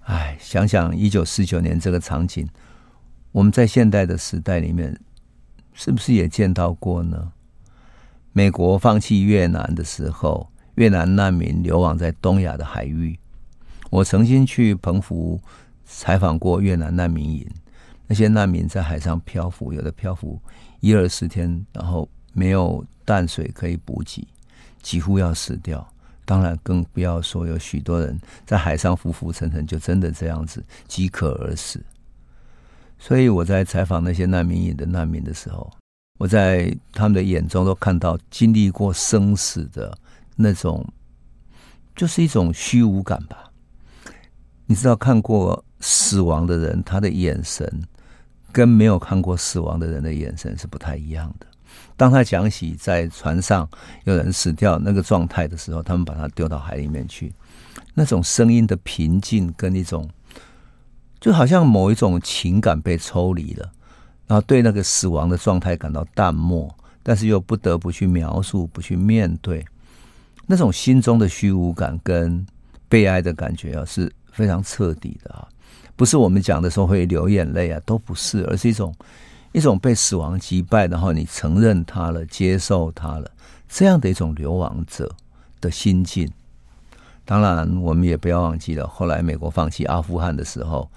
[0.05, 2.47] 唉，想想一九四九年这个场景，
[3.31, 4.99] 我们在现代的时代里面，
[5.73, 7.31] 是不是也见到过呢？
[8.33, 13.17] 美国放弃越南的时候，越南难民流亡在东亚的海域。
[13.89, 15.39] 我曾经去澎湖
[15.85, 17.47] 采访过越南难民营。
[18.07, 20.41] 那些难民在海上漂浮，有的漂浮
[20.79, 24.27] 一二十天，然后没有淡水可以补给，
[24.81, 25.87] 几乎要死掉。
[26.25, 31.79] 当然，更不要说有许多人在海上浮浮沉沉，就真的这样子饥渴而死。
[32.99, 35.71] 所以我在采访那些难民营的难民的时候，
[36.19, 39.97] 我在他们的眼中都看到经历过生死的
[40.35, 40.85] 那种，
[41.95, 43.51] 就是一种虚无感吧。
[44.67, 47.81] 你知道看过死亡的人，他的眼神。
[48.51, 51.45] 跟没有看过死亡的人的眼神是不太一样的。
[51.95, 53.69] 当他讲起在船上
[54.05, 57.31] 有人死掉那个状态的时候，他们把他丢到海里面去，
[57.93, 60.09] 那种声音的平静跟一种，
[61.19, 63.71] 就好像某一种情感被抽离了，
[64.27, 69.65] 然后对那个死亡的状态感到淡漠，但是又不得不去描述、不去面对，
[70.45, 72.45] 那种心中的虚无感跟
[72.87, 75.47] 悲哀的感觉啊，是非常彻底的啊。
[75.95, 78.95] 不是我们讲的时候会流眼泪啊，都不是，而是一种
[79.51, 83.29] 一种被死亡击败，然后你承认他了，接受他了，
[83.67, 85.13] 这样的一种流亡者
[85.59, 86.31] 的心境。
[87.29, 90.89] 当然，我们也不要忘记了，后来美国放弃阿富汗的时候，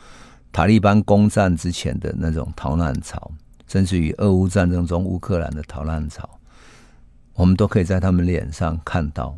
[0.51, 3.31] 塔利班攻占之前的那种逃难潮，
[3.69, 6.27] 甚至于俄乌战争中乌克兰的逃难潮，
[7.35, 9.37] 我们都可以在他们脸上看到。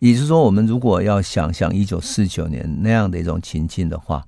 [0.00, 4.26] 也就是说，我们如果要想象一九四九年那样的一种情境的话，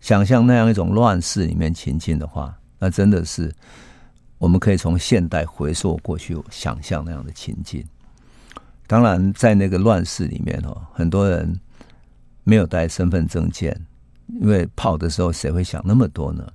[0.00, 3.52] 想象那样一种乱世里面情境的话，那真的是
[4.38, 7.84] 我们可以从现代回溯过去，想象那样的情境。
[8.92, 11.58] 当然，在那个乱世里面哦，很多人
[12.44, 13.74] 没有带身份证件，
[14.38, 16.46] 因为跑的时候谁会想那么多呢？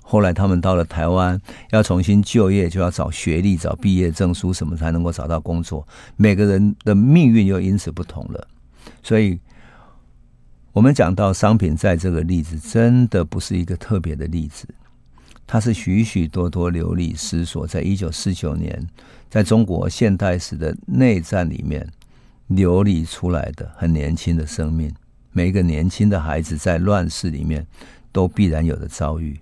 [0.00, 1.36] 后来他们到了台湾，
[1.72, 5.84] 要重新就业，就要找学历、找毕业证书什么才能够找到工作。
[6.14, 8.46] 每个人的命运又因此不同了，
[9.02, 9.36] 所以。
[10.72, 14.68] 我们讲到商品债这个例子，真的不是一个特别的例子，
[15.46, 18.86] 它是许许多多流离失所，在一九四九年，
[19.28, 21.86] 在中国现代史的内战里面
[22.46, 24.92] 流离出来的很年轻的生命。
[25.32, 27.66] 每一个年轻的孩子在乱世里面
[28.12, 29.38] 都必然有的遭遇。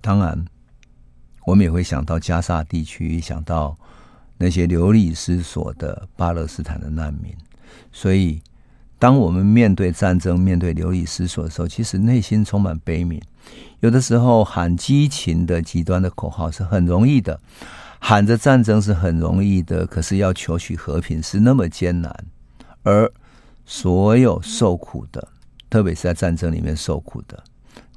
[0.00, 0.44] 当然，
[1.44, 3.76] 我们也会想到加沙地区，想到
[4.38, 7.34] 那些流离失所的巴勒斯坦的难民，
[7.92, 8.42] 所以。
[8.98, 13.20] 当我们面对战争、面对流离失所的时候，其实内心充满悲悯。
[13.80, 17.38] 有的时候喊激情的极端的口号是很容易的，
[18.08, 22.16] 喊着战争是很容易的，可是要求取和平是那么艰难。
[22.84, 23.12] 而
[23.64, 25.26] 所有受苦的，
[25.68, 27.42] 特别是在战争里面受苦的，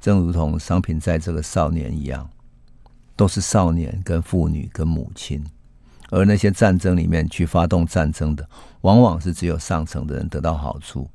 [0.00, 2.28] 正如同商品在这个少年一样，
[3.14, 5.44] 都是少年、跟妇女、跟母亲。
[6.10, 8.44] 而那些战争里面去发动战争的，
[8.80, 11.08] 往往是只有上层的人得到好处。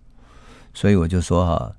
[0.74, 1.76] 所以我就说哈，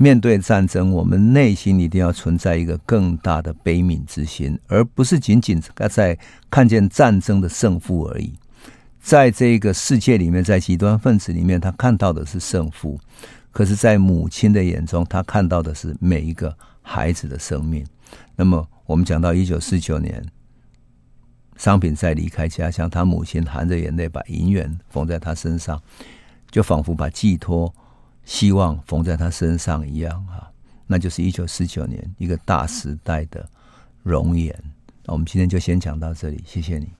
[0.00, 6.16] 面对战争，我们内心一定要存在一个更大的悲悯之心，而不是仅仅在
[6.48, 8.32] 看见战争的胜负而已。
[9.00, 12.96] 在这个世界里面，在极端分子里面，他看到的是胜负；
[13.50, 17.84] 可是，在母亲的眼中，他看到的是每一个孩子的生命。
[18.36, 20.24] 那么，我们讲到一九四九年，
[21.56, 25.80] 商品在离开家乡，他母亲含着眼泪把银元缝在他身上，
[26.52, 27.74] 就仿佛把寄托
[28.28, 30.52] 希望缝在他身上一样啊！
[30.86, 33.48] 那就是一九四九年一个大时代的
[34.02, 34.54] 容颜。
[35.02, 36.90] 那我们今天就先讲到这里，谢谢你。